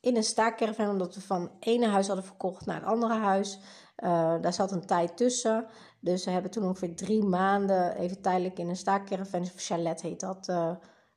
in 0.00 0.16
een 0.16 0.22
staakcaravan, 0.22 0.90
omdat 0.90 1.14
we 1.14 1.20
van 1.20 1.42
het 1.42 1.50
ene 1.60 1.86
huis 1.86 2.06
hadden 2.06 2.24
verkocht 2.24 2.66
naar 2.66 2.80
het 2.80 2.84
andere 2.84 3.14
huis. 3.14 3.58
Uh, 4.04 4.34
daar 4.40 4.52
zat 4.52 4.72
een 4.72 4.86
tijd 4.86 5.16
tussen. 5.16 5.66
Dus 6.00 6.24
we 6.24 6.30
hebben 6.30 6.50
toen 6.50 6.64
ongeveer 6.64 6.94
drie 6.94 7.24
maanden 7.24 7.96
even 7.96 8.20
tijdelijk 8.20 8.58
in 8.58 8.68
een 8.68 8.76
staakcaravan, 8.76 9.40
of 9.40 9.52
chalet 9.56 10.02
heet 10.02 10.20
dat, 10.20 10.52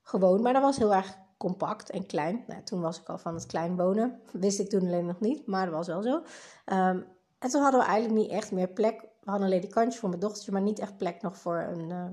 gewoond. 0.02 0.42
Maar 0.42 0.54
dat 0.54 0.62
was 0.62 0.78
heel 0.78 0.96
erg 0.96 1.18
compact 1.38 1.90
en 1.90 2.06
klein. 2.06 2.44
Nou, 2.48 2.64
toen 2.64 2.82
was 2.82 3.00
ik 3.00 3.10
al 3.10 3.18
van 3.18 3.34
het 3.34 3.46
klein 3.46 3.76
wonen. 3.76 4.20
Wist 4.32 4.60
ik 4.60 4.70
toen 4.70 4.82
alleen 4.82 5.06
nog 5.06 5.20
niet, 5.20 5.48
maar 5.48 5.66
dat 5.66 5.76
was 5.76 5.88
wel 5.88 6.02
zo. 6.02 6.16
Um, 6.16 7.06
en 7.40 7.50
toen 7.50 7.62
hadden 7.62 7.80
we 7.80 7.86
eigenlijk 7.86 8.22
niet 8.22 8.32
echt 8.32 8.52
meer 8.52 8.68
plek. 8.68 9.02
We 9.02 9.30
hadden 9.30 9.48
een 9.48 9.54
ledikantje 9.54 10.00
voor 10.00 10.10
mijn 10.10 10.22
dochtertje, 10.22 10.52
maar 10.52 10.62
niet 10.62 10.80
echt 10.80 10.98
plek 10.98 11.22
nog 11.22 11.38
voor 11.38 11.58
een 11.58 11.90
uh, 11.90 12.06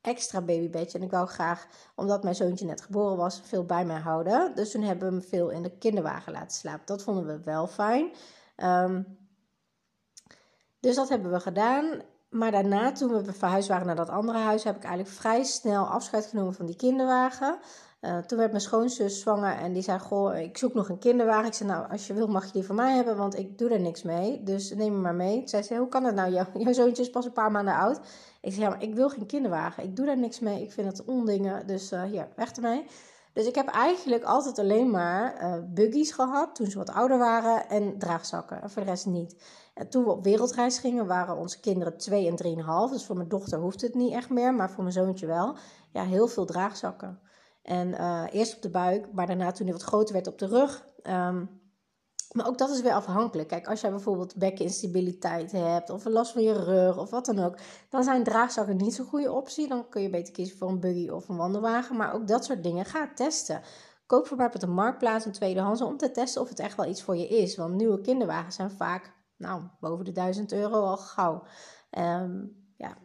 extra 0.00 0.40
babybedje. 0.40 0.98
En 0.98 1.04
ik 1.04 1.10
wou 1.10 1.26
graag, 1.26 1.66
omdat 1.94 2.22
mijn 2.22 2.34
zoontje 2.34 2.66
net 2.66 2.80
geboren 2.80 3.16
was, 3.16 3.40
veel 3.44 3.64
bij 3.64 3.84
mij 3.84 4.00
houden. 4.00 4.54
Dus 4.54 4.70
toen 4.70 4.82
hebben 4.82 5.08
we 5.08 5.14
hem 5.14 5.24
veel 5.24 5.50
in 5.50 5.62
de 5.62 5.78
kinderwagen 5.78 6.32
laten 6.32 6.56
slapen. 6.56 6.86
Dat 6.86 7.02
vonden 7.02 7.26
we 7.26 7.40
wel 7.44 7.66
fijn. 7.66 8.12
Um, 8.56 9.18
dus 10.86 10.96
dat 10.96 11.08
hebben 11.08 11.32
we 11.32 11.40
gedaan. 11.40 12.02
Maar 12.30 12.50
daarna, 12.50 12.92
toen 12.92 13.12
we 13.12 13.32
verhuisd 13.32 13.68
waren 13.68 13.86
naar 13.86 13.96
dat 13.96 14.08
andere 14.08 14.38
huis, 14.38 14.64
heb 14.64 14.76
ik 14.76 14.84
eigenlijk 14.84 15.14
vrij 15.14 15.44
snel 15.44 15.84
afscheid 15.84 16.26
genomen 16.26 16.54
van 16.54 16.66
die 16.66 16.76
kinderwagen. 16.76 17.58
Uh, 18.00 18.18
toen 18.18 18.38
werd 18.38 18.50
mijn 18.50 18.62
schoonzus 18.62 19.20
zwanger 19.20 19.56
en 19.56 19.72
die 19.72 19.82
zei: 19.82 19.98
Goh, 19.98 20.38
ik 20.38 20.58
zoek 20.58 20.74
nog 20.74 20.88
een 20.88 20.98
kinderwagen. 20.98 21.46
Ik 21.46 21.54
zei: 21.54 21.68
Nou, 21.68 21.90
als 21.90 22.06
je 22.06 22.14
wil, 22.14 22.26
mag 22.26 22.46
je 22.46 22.52
die 22.52 22.64
van 22.64 22.76
mij 22.76 22.94
hebben, 22.94 23.16
want 23.16 23.38
ik 23.38 23.58
doe 23.58 23.70
er 23.70 23.80
niks 23.80 24.02
mee. 24.02 24.42
Dus 24.42 24.74
neem 24.74 24.92
me 24.92 24.98
maar 24.98 25.14
mee. 25.14 25.42
Zij 25.44 25.62
zei: 25.62 25.80
Hoe 25.80 25.88
kan 25.88 26.02
dat 26.02 26.14
nou? 26.14 26.32
Jouw, 26.32 26.46
jouw 26.58 26.72
zoontje 26.72 27.02
is 27.02 27.10
pas 27.10 27.24
een 27.24 27.32
paar 27.32 27.50
maanden 27.50 27.74
oud. 27.74 28.00
Ik 28.40 28.52
zei: 28.52 28.64
Ja, 28.64 28.68
maar 28.68 28.82
ik 28.82 28.94
wil 28.94 29.08
geen 29.08 29.26
kinderwagen. 29.26 29.82
Ik 29.82 29.96
doe 29.96 30.06
daar 30.06 30.18
niks 30.18 30.40
mee. 30.40 30.62
Ik 30.62 30.72
vind 30.72 30.86
het 30.86 31.04
ondingen. 31.04 31.66
Dus 31.66 31.92
uh, 31.92 32.02
hier, 32.02 32.28
weg 32.36 32.52
ermee. 32.52 32.86
Dus 33.36 33.46
ik 33.46 33.54
heb 33.54 33.68
eigenlijk 33.68 34.24
altijd 34.24 34.58
alleen 34.58 34.90
maar 34.90 35.42
uh, 35.42 35.54
buggies 35.66 36.12
gehad 36.12 36.54
toen 36.54 36.66
ze 36.66 36.78
wat 36.78 36.90
ouder 36.90 37.18
waren 37.18 37.68
en 37.68 37.98
draagzakken. 37.98 38.62
En 38.62 38.70
voor 38.70 38.82
de 38.82 38.88
rest 38.88 39.06
niet. 39.06 39.42
En 39.74 39.88
toen 39.88 40.04
we 40.04 40.10
op 40.10 40.24
wereldreis 40.24 40.78
gingen, 40.78 41.06
waren 41.06 41.36
onze 41.36 41.60
kinderen 41.60 41.96
2 41.96 42.26
en 42.26 42.56
3,5. 42.88 42.92
Dus 42.92 43.04
voor 43.04 43.16
mijn 43.16 43.28
dochter 43.28 43.58
hoeft 43.58 43.80
het 43.80 43.94
niet 43.94 44.12
echt 44.12 44.30
meer, 44.30 44.54
maar 44.54 44.70
voor 44.70 44.82
mijn 44.82 44.94
zoontje 44.94 45.26
wel. 45.26 45.56
Ja, 45.92 46.04
heel 46.04 46.28
veel 46.28 46.44
draagzakken. 46.44 47.20
En 47.62 47.88
uh, 47.88 48.24
eerst 48.30 48.56
op 48.56 48.62
de 48.62 48.70
buik, 48.70 49.12
maar 49.12 49.26
daarna 49.26 49.52
toen 49.52 49.66
hij 49.66 49.74
wat 49.74 49.84
groter 49.84 50.14
werd 50.14 50.26
op 50.26 50.38
de 50.38 50.46
rug. 50.46 50.86
Um, 51.02 51.60
maar 52.36 52.46
ook 52.46 52.58
dat 52.58 52.70
is 52.70 52.80
weer 52.80 52.92
afhankelijk. 52.92 53.48
Kijk, 53.48 53.68
als 53.68 53.80
jij 53.80 53.90
bijvoorbeeld 53.90 54.36
bekkeninstabiliteit 54.36 55.52
hebt 55.52 55.90
of 55.90 56.04
last 56.04 56.32
van 56.32 56.42
je 56.42 56.64
rug 56.64 56.98
of 56.98 57.10
wat 57.10 57.26
dan 57.26 57.38
ook, 57.38 57.58
dan 57.88 58.04
zijn 58.04 58.24
draagzakken 58.24 58.76
niet 58.76 58.94
zo'n 58.94 59.06
goede 59.06 59.32
optie. 59.32 59.68
Dan 59.68 59.88
kun 59.88 60.02
je 60.02 60.10
beter 60.10 60.32
kiezen 60.32 60.56
voor 60.56 60.68
een 60.68 60.80
buggy 60.80 61.08
of 61.08 61.28
een 61.28 61.36
wandelwagen. 61.36 61.96
Maar 61.96 62.14
ook 62.14 62.28
dat 62.28 62.44
soort 62.44 62.62
dingen, 62.62 62.84
ga 62.84 63.10
testen. 63.14 63.62
Koop 64.06 64.26
voor 64.26 64.44
op 64.44 64.60
de 64.60 64.66
marktplaats 64.66 65.24
een 65.24 65.32
tweedehands 65.32 65.82
om 65.82 65.96
te 65.96 66.10
testen 66.10 66.42
of 66.42 66.48
het 66.48 66.58
echt 66.58 66.76
wel 66.76 66.86
iets 66.86 67.02
voor 67.02 67.16
je 67.16 67.28
is. 67.28 67.56
Want 67.56 67.74
nieuwe 67.74 68.00
kinderwagens 68.00 68.56
zijn 68.56 68.70
vaak, 68.70 69.12
nou, 69.36 69.62
boven 69.80 70.04
de 70.04 70.12
1000 70.12 70.52
euro 70.52 70.82
al 70.82 70.96
gauw. 70.96 71.42
Um, 71.90 72.64
ja, 72.76 72.96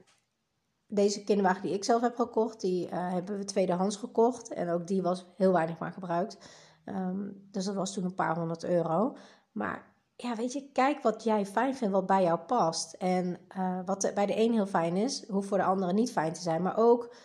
deze 0.87 1.23
kinderwagen 1.23 1.61
die 1.61 1.73
ik 1.73 1.83
zelf 1.83 2.01
heb 2.01 2.15
gekocht, 2.15 2.61
die 2.61 2.85
uh, 2.85 3.11
hebben 3.11 3.37
we 3.37 3.45
tweedehands 3.45 3.95
gekocht. 3.95 4.53
En 4.53 4.69
ook 4.69 4.87
die 4.87 5.01
was 5.01 5.25
heel 5.37 5.51
weinig 5.51 5.77
maar 5.77 5.91
gebruikt. 5.91 6.37
Um, 6.85 7.47
dus 7.51 7.65
dat 7.65 7.75
was 7.75 7.93
toen 7.93 8.03
een 8.03 8.15
paar 8.15 8.37
honderd 8.37 8.63
euro. 8.63 9.15
Maar 9.51 9.93
ja, 10.15 10.35
weet 10.35 10.53
je, 10.53 10.69
kijk 10.71 11.01
wat 11.01 11.23
jij 11.23 11.45
fijn 11.45 11.75
vindt, 11.75 11.93
wat 11.93 12.05
bij 12.05 12.23
jou 12.23 12.39
past. 12.39 12.93
En 12.93 13.37
uh, 13.57 13.79
wat 13.85 14.11
bij 14.15 14.25
de 14.25 14.37
een 14.37 14.53
heel 14.53 14.67
fijn 14.67 14.95
is, 14.95 15.27
hoeft 15.27 15.47
voor 15.47 15.57
de 15.57 15.63
andere 15.63 15.93
niet 15.93 16.11
fijn 16.11 16.33
te 16.33 16.41
zijn. 16.41 16.61
Maar 16.61 16.77
ook, 16.77 17.15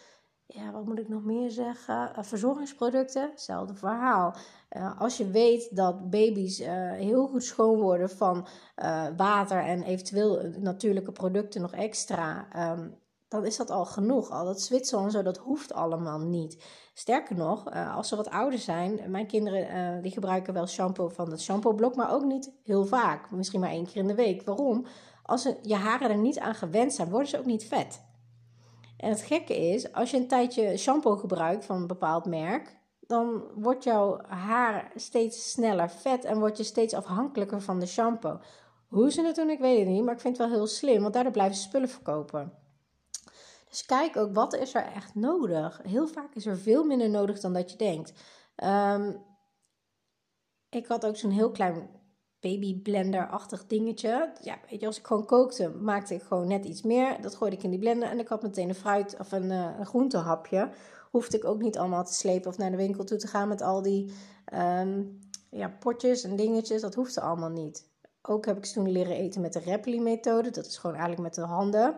ja, 0.46 0.72
wat 0.72 0.84
moet 0.84 0.98
ik 0.98 1.08
nog 1.08 1.24
meer 1.24 1.50
zeggen? 1.50 2.12
Uh, 2.18 2.22
verzorgingsproducten, 2.22 3.30
hetzelfde 3.30 3.74
verhaal. 3.74 4.34
Uh, 4.70 5.00
als 5.00 5.16
je 5.16 5.30
weet 5.30 5.76
dat 5.76 6.10
baby's 6.10 6.58
heel 6.96 7.26
goed 7.26 7.44
schoon 7.44 7.80
worden 7.80 8.10
van 8.10 8.46
water 9.16 9.58
en 9.58 9.82
eventueel 9.82 10.42
natuurlijke 10.58 11.12
producten 11.12 11.60
nog 11.60 11.72
extra, 11.72 12.48
um, 12.72 12.94
dan 13.36 13.46
is 13.46 13.56
dat 13.56 13.70
al 13.70 13.84
genoeg. 13.84 14.30
Al 14.30 14.44
dat 14.44 14.60
Zwitser 14.60 14.98
en 14.98 15.10
zo, 15.10 15.22
dat 15.22 15.36
hoeft 15.36 15.72
allemaal 15.72 16.18
niet. 16.18 16.64
Sterker 16.94 17.36
nog, 17.36 17.74
uh, 17.74 17.96
als 17.96 18.08
ze 18.08 18.16
wat 18.16 18.30
ouder 18.30 18.58
zijn, 18.58 19.10
mijn 19.10 19.26
kinderen 19.26 19.76
uh, 19.76 20.02
die 20.02 20.12
gebruiken 20.12 20.54
wel 20.54 20.66
shampoo 20.66 21.08
van 21.08 21.30
het 21.30 21.42
shampooblok, 21.42 21.96
maar 21.96 22.12
ook 22.12 22.24
niet 22.24 22.52
heel 22.62 22.84
vaak. 22.84 23.30
Misschien 23.30 23.60
maar 23.60 23.70
één 23.70 23.86
keer 23.86 23.96
in 23.96 24.06
de 24.06 24.14
week. 24.14 24.42
Waarom? 24.42 24.86
Als 25.22 25.48
je 25.62 25.74
haren 25.74 26.10
er 26.10 26.18
niet 26.18 26.38
aan 26.38 26.54
gewend 26.54 26.92
zijn, 26.92 27.10
worden 27.10 27.28
ze 27.28 27.38
ook 27.38 27.44
niet 27.44 27.64
vet. 27.64 28.04
En 28.96 29.08
het 29.08 29.20
gekke 29.20 29.56
is, 29.56 29.92
als 29.92 30.10
je 30.10 30.16
een 30.16 30.28
tijdje 30.28 30.76
shampoo 30.76 31.16
gebruikt 31.16 31.64
van 31.64 31.76
een 31.76 31.86
bepaald 31.86 32.26
merk, 32.26 32.78
dan 33.00 33.42
wordt 33.54 33.84
jouw 33.84 34.20
haar 34.26 34.90
steeds 34.94 35.50
sneller 35.50 35.90
vet 35.90 36.24
en 36.24 36.38
word 36.38 36.56
je 36.56 36.64
steeds 36.64 36.94
afhankelijker 36.94 37.60
van 37.60 37.80
de 37.80 37.86
shampoo. 37.86 38.38
Hoe 38.88 39.10
ze 39.10 39.22
het 39.22 39.36
doen, 39.36 39.50
ik 39.50 39.58
weet 39.58 39.78
het 39.78 39.88
niet, 39.88 40.04
maar 40.04 40.14
ik 40.14 40.20
vind 40.20 40.38
het 40.38 40.46
wel 40.48 40.56
heel 40.56 40.66
slim, 40.66 41.02
want 41.02 41.14
daardoor 41.14 41.32
blijven 41.32 41.56
ze 41.56 41.62
spullen 41.62 41.88
verkopen. 41.88 42.52
Dus 43.76 43.86
kijk 43.86 44.16
ook, 44.16 44.34
wat 44.34 44.54
is 44.54 44.74
er 44.74 44.92
echt 44.94 45.14
nodig? 45.14 45.80
Heel 45.82 46.06
vaak 46.06 46.34
is 46.34 46.46
er 46.46 46.58
veel 46.58 46.84
minder 46.84 47.10
nodig 47.10 47.40
dan 47.40 47.52
dat 47.52 47.70
je 47.70 47.76
denkt. 47.76 48.12
Um, 48.64 49.24
ik 50.68 50.86
had 50.86 51.06
ook 51.06 51.16
zo'n 51.16 51.30
heel 51.30 51.50
klein 51.50 51.88
baby 52.40 52.82
blender-achtig 52.82 53.66
dingetje. 53.66 54.32
Ja, 54.42 54.58
weet 54.70 54.80
je, 54.80 54.86
als 54.86 54.98
ik 54.98 55.06
gewoon 55.06 55.26
kookte, 55.26 55.68
maakte 55.68 56.14
ik 56.14 56.22
gewoon 56.22 56.48
net 56.48 56.64
iets 56.64 56.82
meer. 56.82 57.22
Dat 57.22 57.34
gooide 57.34 57.56
ik 57.56 57.62
in 57.62 57.70
die 57.70 57.78
blender 57.78 58.08
en 58.08 58.18
ik 58.18 58.28
had 58.28 58.42
meteen 58.42 58.68
een 58.68 58.74
fruit 58.74 59.16
of 59.18 59.32
een, 59.32 59.50
uh, 59.50 59.78
een 59.78 59.86
groentehapje. 59.86 60.70
Hoefde 61.10 61.36
ik 61.36 61.44
ook 61.44 61.62
niet 61.62 61.78
allemaal 61.78 62.04
te 62.04 62.14
slepen 62.14 62.50
of 62.50 62.58
naar 62.58 62.70
de 62.70 62.76
winkel 62.76 63.04
toe 63.04 63.18
te 63.18 63.26
gaan 63.26 63.48
met 63.48 63.62
al 63.62 63.82
die 63.82 64.12
um, 64.54 65.18
ja, 65.50 65.68
potjes 65.68 66.24
en 66.24 66.36
dingetjes. 66.36 66.80
Dat 66.80 66.94
hoefde 66.94 67.20
allemaal 67.20 67.50
niet. 67.50 67.88
Ook 68.22 68.46
heb 68.46 68.56
ik 68.56 68.64
ze 68.64 68.72
toen 68.72 68.90
leren 68.90 69.16
eten 69.16 69.40
met 69.40 69.52
de 69.52 69.58
Repli-methode. 69.58 70.50
Dat 70.50 70.66
is 70.66 70.78
gewoon 70.78 70.96
eigenlijk 70.96 71.24
met 71.24 71.34
de 71.34 71.52
handen. 71.52 71.96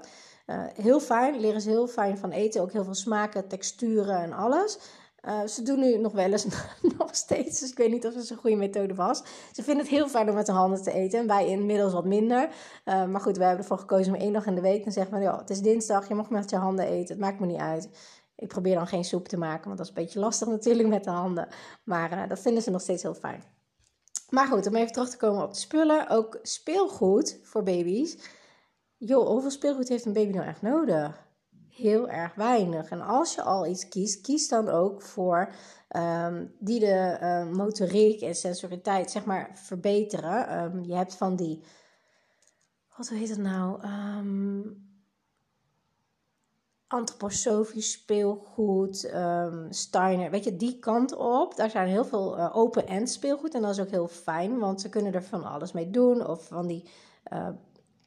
Uh, 0.50 0.64
heel 0.74 1.00
fijn, 1.00 1.40
leren 1.40 1.60
ze 1.60 1.68
heel 1.68 1.86
fijn 1.86 2.18
van 2.18 2.30
eten. 2.30 2.60
Ook 2.60 2.72
heel 2.72 2.84
veel 2.84 2.94
smaken, 2.94 3.48
texturen 3.48 4.22
en 4.22 4.32
alles. 4.32 4.78
Uh, 5.24 5.46
ze 5.46 5.62
doen 5.62 5.78
nu 5.78 5.98
nog 5.98 6.12
wel 6.12 6.32
eens 6.32 6.46
nog 6.98 7.14
steeds, 7.14 7.60
dus 7.60 7.70
ik 7.70 7.76
weet 7.76 7.90
niet 7.90 8.06
of 8.06 8.14
het 8.14 8.30
een 8.30 8.36
goede 8.36 8.56
methode 8.56 8.94
was. 8.94 9.22
Ze 9.52 9.62
vinden 9.62 9.84
het 9.84 9.94
heel 9.94 10.08
fijn 10.08 10.28
om 10.28 10.34
met 10.34 10.46
de 10.46 10.52
handen 10.52 10.82
te 10.82 10.92
eten. 10.92 11.18
En 11.18 11.26
wij 11.26 11.46
inmiddels 11.46 11.92
wat 11.92 12.04
minder. 12.04 12.48
Uh, 12.84 13.06
maar 13.06 13.20
goed, 13.20 13.36
we 13.36 13.44
hebben 13.44 13.62
ervoor 13.62 13.78
gekozen 13.78 14.14
om 14.14 14.20
één 14.20 14.32
dag 14.32 14.46
in 14.46 14.54
de 14.54 14.60
week. 14.60 14.84
Dan 14.84 14.92
zeggen 14.92 15.16
we, 15.16 15.22
ja, 15.22 15.38
het 15.38 15.50
is 15.50 15.60
dinsdag, 15.60 16.08
je 16.08 16.14
mag 16.14 16.30
met 16.30 16.50
je 16.50 16.56
handen 16.56 16.86
eten. 16.86 17.14
Het 17.14 17.24
maakt 17.24 17.40
me 17.40 17.46
niet 17.46 17.60
uit. 17.60 17.88
Ik 18.36 18.48
probeer 18.48 18.74
dan 18.74 18.86
geen 18.86 19.04
soep 19.04 19.28
te 19.28 19.38
maken, 19.38 19.64
want 19.64 19.76
dat 19.76 19.86
is 19.86 19.96
een 19.96 20.02
beetje 20.02 20.20
lastig 20.20 20.48
natuurlijk 20.56 20.88
met 20.88 21.04
de 21.04 21.10
handen. 21.10 21.48
Maar 21.84 22.28
dat 22.28 22.40
vinden 22.40 22.62
ze 22.62 22.70
nog 22.70 22.80
steeds 22.80 23.02
heel 23.02 23.14
fijn. 23.14 23.42
Maar 24.28 24.46
goed, 24.46 24.66
om 24.66 24.76
even 24.76 24.92
terug 24.92 25.10
te 25.10 25.16
komen 25.16 25.42
op 25.42 25.52
de 25.52 25.58
spullen. 25.58 26.08
Ook 26.08 26.38
speelgoed 26.42 27.38
voor 27.42 27.62
baby's 27.62 28.18
joh, 28.98 29.26
hoeveel 29.26 29.50
speelgoed 29.50 29.88
heeft 29.88 30.04
een 30.04 30.12
baby 30.12 30.32
nou 30.32 30.46
echt 30.46 30.62
nodig? 30.62 31.26
Heel 31.68 32.08
erg 32.08 32.34
weinig. 32.34 32.90
En 32.90 33.00
als 33.00 33.34
je 33.34 33.42
al 33.42 33.66
iets 33.66 33.88
kiest, 33.88 34.20
kies 34.20 34.48
dan 34.48 34.68
ook 34.68 35.02
voor 35.02 35.52
um, 35.96 36.54
die 36.58 36.80
de 36.80 37.18
uh, 37.22 37.56
motoriek 37.56 38.20
en 38.20 38.34
sensoriteit 38.34 39.10
zeg 39.10 39.24
maar 39.24 39.50
verbeteren. 39.54 40.62
Um, 40.62 40.84
je 40.84 40.94
hebt 40.94 41.14
van 41.14 41.36
die, 41.36 41.64
wat 42.96 43.08
heet 43.08 43.28
het 43.28 43.38
nou? 43.38 43.82
Um, 43.86 44.86
antroposofisch 46.86 47.92
speelgoed, 47.92 49.12
Steiner, 49.68 50.30
weet 50.30 50.44
je, 50.44 50.56
die 50.56 50.78
kant 50.78 51.16
op. 51.16 51.56
Daar 51.56 51.70
zijn 51.70 51.88
heel 51.88 52.04
veel 52.04 52.38
uh, 52.38 52.56
open-end 52.56 53.10
speelgoed 53.10 53.54
en 53.54 53.62
dat 53.62 53.70
is 53.70 53.80
ook 53.80 53.90
heel 53.90 54.08
fijn, 54.08 54.58
want 54.58 54.80
ze 54.80 54.88
kunnen 54.88 55.12
er 55.12 55.22
van 55.22 55.44
alles 55.44 55.72
mee 55.72 55.90
doen. 55.90 56.26
Of 56.26 56.46
van 56.46 56.66
die 56.66 56.88
uh, 57.32 57.48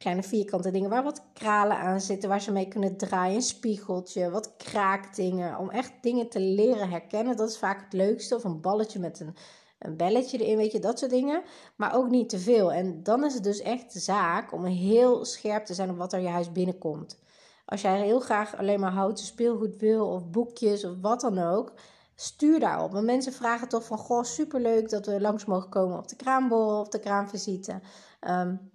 kleine 0.01 0.23
vierkante 0.23 0.71
dingen 0.71 0.89
waar 0.89 1.03
wat 1.03 1.23
kralen 1.33 1.77
aan 1.77 2.01
zitten, 2.01 2.29
waar 2.29 2.41
ze 2.41 2.51
mee 2.51 2.67
kunnen 2.67 2.97
draaien, 2.97 3.35
een 3.35 3.41
spiegeltje, 3.41 4.29
wat 4.29 4.55
kraakdingen, 4.57 5.57
om 5.57 5.69
echt 5.69 5.93
dingen 6.01 6.29
te 6.29 6.39
leren 6.39 6.89
herkennen. 6.89 7.37
Dat 7.37 7.49
is 7.49 7.57
vaak 7.57 7.83
het 7.83 7.93
leukste. 7.93 8.35
Of 8.35 8.43
een 8.43 8.61
balletje 8.61 8.99
met 8.99 9.19
een, 9.19 9.35
een 9.79 9.97
belletje 9.97 10.37
erin, 10.37 10.57
weet 10.57 10.71
je, 10.71 10.79
dat 10.79 10.99
soort 10.99 11.11
dingen. 11.11 11.41
Maar 11.75 11.95
ook 11.95 12.09
niet 12.09 12.29
te 12.29 12.39
veel. 12.39 12.73
En 12.73 13.03
dan 13.03 13.23
is 13.23 13.33
het 13.33 13.43
dus 13.43 13.59
echt 13.59 13.93
de 13.93 13.99
zaak 13.99 14.53
om 14.53 14.65
heel 14.65 15.25
scherp 15.25 15.65
te 15.65 15.73
zijn 15.73 15.89
op 15.89 15.97
wat 15.97 16.13
er 16.13 16.19
je 16.19 16.27
huis 16.27 16.51
binnenkomt. 16.51 17.19
Als 17.65 17.81
jij 17.81 18.01
heel 18.01 18.19
graag 18.19 18.57
alleen 18.57 18.79
maar 18.79 18.91
houten 18.91 19.25
speelgoed 19.25 19.75
wil, 19.75 20.07
of 20.07 20.29
boekjes, 20.29 20.85
of 20.85 20.93
wat 21.01 21.21
dan 21.21 21.39
ook, 21.39 21.73
stuur 22.15 22.59
daarop. 22.59 22.91
Want 22.91 23.05
mensen 23.05 23.33
vragen 23.33 23.67
toch 23.67 23.85
van, 23.85 23.97
goh, 23.97 24.23
superleuk 24.23 24.89
dat 24.89 25.05
we 25.05 25.21
langs 25.21 25.45
mogen 25.45 25.69
komen 25.69 25.97
op 25.97 26.07
de 26.07 26.15
kraamborrel 26.15 26.79
of 26.79 26.87
de 26.87 26.99
kraamvisite. 26.99 27.79
Um, 28.27 28.71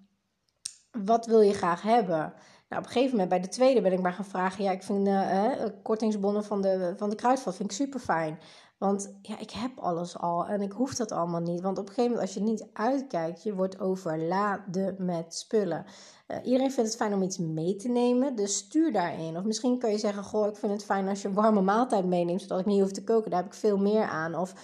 wat 1.05 1.27
wil 1.27 1.41
je 1.41 1.53
graag 1.53 1.83
hebben? 1.83 2.35
Nou, 2.69 2.83
op 2.83 2.87
een 2.87 2.93
gegeven 2.93 3.11
moment 3.11 3.29
bij 3.29 3.41
de 3.41 3.49
tweede 3.49 3.81
ben 3.81 3.93
ik 3.93 4.01
maar 4.01 4.13
gaan 4.13 4.25
vragen. 4.25 4.65
Ja, 4.65 4.71
ik 4.71 4.83
vind 4.83 5.09
uh, 5.09 5.53
kortingsbonnen 5.83 6.45
van 6.45 6.63
de, 6.63 6.95
van 6.97 7.11
de 7.11 7.17
kruidvat 7.17 7.57
vind 7.57 7.71
ik 7.71 7.77
super 7.77 8.01
fijn. 8.01 8.39
Want 8.79 9.17
ja, 9.23 9.39
ik 9.39 9.51
heb 9.51 9.79
alles 9.79 10.19
al 10.19 10.47
en 10.47 10.61
ik 10.61 10.73
hoef 10.73 10.95
dat 10.95 11.13
allemaal 11.13 11.41
niet. 11.41 11.61
Want 11.61 11.79
op 11.79 11.89
een 11.89 11.95
gegeven 11.95 12.11
moment, 12.11 12.29
als 12.29 12.35
je 12.37 12.51
niet 12.51 12.67
uitkijkt, 12.73 13.43
je 13.43 13.55
wordt 13.55 13.81
overladen 13.81 14.97
met 14.99 15.35
spullen. 15.35 15.85
Uh, 16.29 16.37
iedereen 16.43 16.73
vindt 16.73 16.91
het 16.91 16.99
fijn 16.99 17.15
om 17.15 17.23
iets 17.23 17.39
mee 17.39 17.77
te 17.77 17.89
nemen, 17.89 18.37
dus 18.37 18.57
stuur 18.57 18.93
daarin. 18.93 19.37
Of 19.37 19.45
misschien 19.45 19.79
kun 19.79 19.91
je 19.91 19.99
zeggen: 19.99 20.25
Goh, 20.25 20.47
ik 20.47 20.57
vind 20.57 20.73
het 20.73 20.85
fijn 20.85 21.09
als 21.09 21.23
je 21.23 21.29
een 21.29 21.35
warme 21.35 21.61
maaltijd 21.61 22.05
meeneemt, 22.05 22.41
zodat 22.41 22.61
ik 22.61 22.67
niet 22.67 22.81
hoef 22.81 22.93
te 22.93 23.05
koken. 23.05 23.31
Daar 23.31 23.43
heb 23.43 23.53
ik 23.53 23.59
veel 23.59 23.79
meer 23.79 24.05
aan. 24.05 24.35
Of 24.35 24.55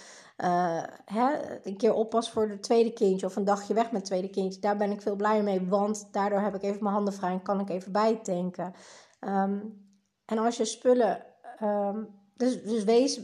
uh, 0.43 0.83
hè, 1.05 1.59
een 1.63 1.77
keer 1.77 1.93
oppas 1.93 2.31
voor 2.31 2.49
het 2.49 2.63
tweede 2.63 2.93
kindje 2.93 3.25
of 3.25 3.35
een 3.35 3.43
dagje 3.43 3.73
weg 3.73 3.83
met 3.83 3.93
het 3.93 4.05
tweede 4.05 4.29
kindje. 4.29 4.59
Daar 4.59 4.77
ben 4.77 4.91
ik 4.91 5.01
veel 5.01 5.15
blijer 5.15 5.43
mee, 5.43 5.67
want 5.67 6.07
daardoor 6.11 6.39
heb 6.39 6.55
ik 6.55 6.63
even 6.63 6.83
mijn 6.83 6.95
handen 6.95 7.13
vrij 7.13 7.31
en 7.31 7.41
kan 7.41 7.59
ik 7.59 7.69
even 7.69 7.91
bijtanken. 7.91 8.73
Um, 9.19 9.81
en 10.25 10.37
als 10.37 10.57
je 10.57 10.65
spullen. 10.65 11.23
Um, 11.63 12.07
dus, 12.37 12.63
dus 12.63 12.83
wees 12.83 13.21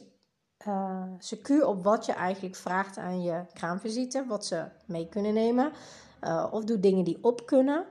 uh, 0.68 1.04
secuur 1.18 1.68
op 1.68 1.84
wat 1.84 2.06
je 2.06 2.14
eigenlijk 2.14 2.56
vraagt 2.56 2.98
aan 2.98 3.22
je 3.22 3.46
kraamvisite, 3.54 4.26
wat 4.28 4.46
ze 4.46 4.66
mee 4.86 5.10
kunnen 5.10 5.34
nemen. 5.34 5.72
Uh, 6.24 6.48
of 6.52 6.64
doe 6.64 6.80
dingen 6.80 7.04
die 7.04 7.24
op 7.24 7.46
kunnen. 7.46 7.86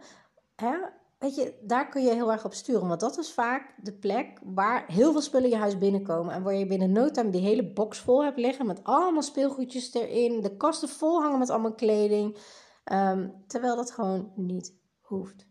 Hè? 0.56 0.76
Weet 1.18 1.34
je, 1.34 1.58
daar 1.62 1.88
kun 1.88 2.02
je 2.02 2.12
heel 2.12 2.32
erg 2.32 2.44
op 2.44 2.54
sturen. 2.54 2.88
Want 2.88 3.00
dat 3.00 3.18
is 3.18 3.32
vaak 3.32 3.74
de 3.82 3.92
plek 3.92 4.40
waar 4.44 4.84
heel 4.86 5.12
veel 5.12 5.20
spullen 5.20 5.50
je 5.50 5.56
huis 5.56 5.78
binnenkomen. 5.78 6.34
En 6.34 6.42
waar 6.42 6.54
je 6.54 6.66
binnen 6.66 6.92
no 6.92 7.10
time 7.10 7.30
die 7.30 7.40
hele 7.40 7.72
box 7.72 7.98
vol 7.98 8.24
hebt 8.24 8.38
liggen. 8.38 8.66
Met 8.66 8.84
allemaal 8.84 9.22
speelgoedjes 9.22 9.94
erin. 9.94 10.40
De 10.40 10.56
kasten 10.56 10.88
vol 10.88 11.22
hangen 11.22 11.38
met 11.38 11.50
allemaal 11.50 11.74
kleding. 11.74 12.38
Um, 12.92 13.44
terwijl 13.46 13.76
dat 13.76 13.90
gewoon 13.90 14.32
niet 14.34 14.74
hoeft. 15.00 15.46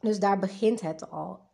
Dus 0.00 0.18
daar 0.18 0.38
begint 0.38 0.80
het 0.80 1.10
al 1.10 1.45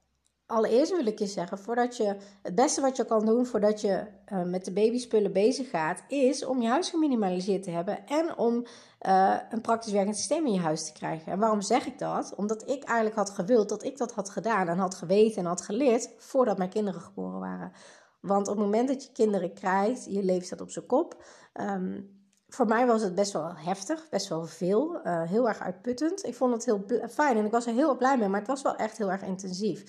allereerst 0.53 0.97
wil 0.97 1.07
ik 1.07 1.19
je 1.19 1.27
zeggen, 1.27 1.59
voordat 1.59 1.97
je, 1.97 2.17
het 2.43 2.55
beste 2.55 2.81
wat 2.81 2.97
je 2.97 3.05
kan 3.05 3.27
doen 3.27 3.47
voordat 3.47 3.81
je 3.81 4.07
uh, 4.33 4.43
met 4.43 4.65
de 4.65 4.73
babyspullen 4.73 5.33
bezig 5.33 5.71
gaat, 5.71 6.03
is 6.09 6.45
om 6.45 6.63
je 6.63 6.69
huis 6.69 6.91
geminimaliseerd 6.91 7.63
te 7.63 7.71
hebben 7.71 8.07
en 8.07 8.39
om 8.39 8.67
uh, 9.07 9.37
een 9.51 9.61
praktisch 9.61 9.93
werkend 9.93 10.17
systeem 10.17 10.47
in 10.47 10.53
je 10.53 10.61
huis 10.61 10.85
te 10.85 10.93
krijgen. 10.93 11.33
En 11.33 11.39
waarom 11.39 11.61
zeg 11.61 11.87
ik 11.87 11.99
dat? 11.99 12.35
Omdat 12.37 12.71
ik 12.71 12.85
eigenlijk 12.85 13.17
had 13.17 13.31
gewild 13.31 13.69
dat 13.69 13.85
ik 13.85 13.99
dat 13.99 14.13
had 14.13 14.31
gedaan 14.31 14.69
en 14.69 14.79
had 14.79 14.95
geweten 14.95 15.39
en 15.39 15.45
had 15.45 15.63
geleerd 15.63 16.11
voordat 16.19 16.59
mijn 16.59 16.71
kinderen 16.71 17.01
geboren 17.01 17.41
waren. 17.41 17.73
Want 18.21 18.49
op 18.49 18.57
het 18.57 18.65
moment 18.65 18.89
dat 18.89 19.05
je 19.05 19.13
kinderen 19.13 19.55
krijgt, 19.55 20.05
je 20.05 20.23
leven 20.23 20.47
staat 20.47 20.61
op 20.61 20.71
zijn 20.71 20.87
kop. 20.87 21.25
Um, 21.61 22.21
voor 22.49 22.67
mij 22.67 22.87
was 22.87 23.03
het 23.03 23.15
best 23.15 23.33
wel 23.33 23.53
heftig, 23.55 24.09
best 24.09 24.29
wel 24.29 24.45
veel, 24.45 25.01
uh, 25.05 25.23
heel 25.23 25.49
erg 25.49 25.61
uitputtend. 25.61 26.27
Ik 26.27 26.35
vond 26.35 26.53
het 26.53 26.65
heel 26.65 26.85
fijn 27.11 27.37
en 27.37 27.45
ik 27.45 27.51
was 27.51 27.67
er 27.67 27.73
heel 27.73 27.97
blij 27.97 28.19
mee, 28.19 28.29
maar 28.29 28.39
het 28.39 28.49
was 28.49 28.63
wel 28.63 28.77
echt 28.77 28.99
heel 28.99 29.11
erg 29.11 29.23
intensief. 29.23 29.85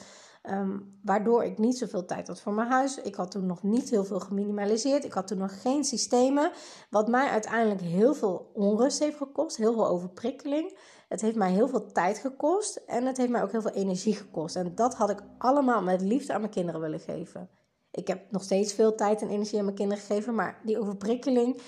Um, 0.50 1.00
waardoor 1.04 1.44
ik 1.44 1.58
niet 1.58 1.78
zoveel 1.78 2.06
tijd 2.06 2.28
had 2.28 2.42
voor 2.42 2.54
mijn 2.54 2.70
huis. 2.70 3.02
Ik 3.02 3.16
had 3.16 3.32
toen 3.32 3.46
nog 3.46 3.64
niet 3.64 3.90
heel 3.90 4.04
veel 4.04 4.20
geminimaliseerd. 4.20 5.06
Ik 5.06 5.14
had 5.14 5.28
toen 5.28 5.38
nog 5.38 5.62
geen 5.62 5.84
systemen. 5.84 6.52
Wat 6.90 7.08
mij 7.08 7.30
uiteindelijk 7.30 7.82
heel 7.82 8.14
veel 8.14 8.52
onrust 8.54 9.00
heeft 9.00 9.18
gekost. 9.18 9.58
Heel 9.58 9.74
veel 9.74 9.88
overprikkeling. 9.88 10.78
Het 11.10 11.22
heeft 11.22 11.36
mij 11.36 11.52
heel 11.52 11.68
veel 11.68 11.92
tijd 11.92 12.18
gekost. 12.18 12.76
En 12.76 13.06
het 13.06 13.18
heeft 13.18 13.30
mij 13.30 13.44
ook 13.44 13.52
heel 13.52 13.62
veel 13.62 13.72
energie 13.72 14.16
gekost. 14.16 14.56
En 14.56 14.76
dat 14.76 14.96
had 14.96 15.10
ik 15.10 15.24
allemaal 15.38 15.82
met 15.82 16.02
liefde 16.02 16.34
aan 16.34 16.40
mijn 16.40 16.52
kinderen 16.52 16.82
willen 16.82 17.00
geven. 17.00 17.50
Ik 17.92 18.08
heb 18.08 18.32
nog 18.32 18.44
steeds 18.44 18.74
veel 18.74 18.96
tijd 18.96 19.22
en 19.22 19.30
energie 19.30 19.58
aan 19.58 19.66
mijn 19.66 19.78
kinderen 19.78 20.04
gegeven. 20.04 20.36
Maar 20.36 20.60
die 20.64 20.80
overprikkeling, 20.80 21.62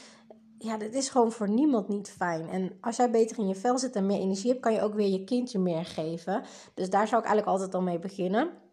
ja, 0.58 0.78
dat 0.78 0.94
is 0.94 1.10
gewoon 1.10 1.32
voor 1.32 1.50
niemand 1.50 1.88
niet 1.88 2.10
fijn. 2.10 2.50
En 2.50 2.78
als 2.82 2.96
jij 2.96 3.12
beter 3.12 3.40
in 3.40 3.48
je 3.48 3.56
vel 3.56 3.78
zit 3.78 3.96
en 3.96 4.06
meer 4.06 4.20
energie 4.20 4.50
hebt, 4.50 4.62
kan 4.62 4.74
je 4.74 4.82
ook 4.82 4.94
weer 4.94 5.10
je 5.10 5.24
kindje 5.24 5.60
meer 5.60 5.86
geven. 5.86 6.44
Dus 6.74 6.90
daar 6.90 7.08
zou 7.08 7.22
ik 7.22 7.28
eigenlijk 7.28 7.48
altijd 7.58 7.76
al 7.76 7.82
mee 7.82 8.00
beginnen. 8.00 8.64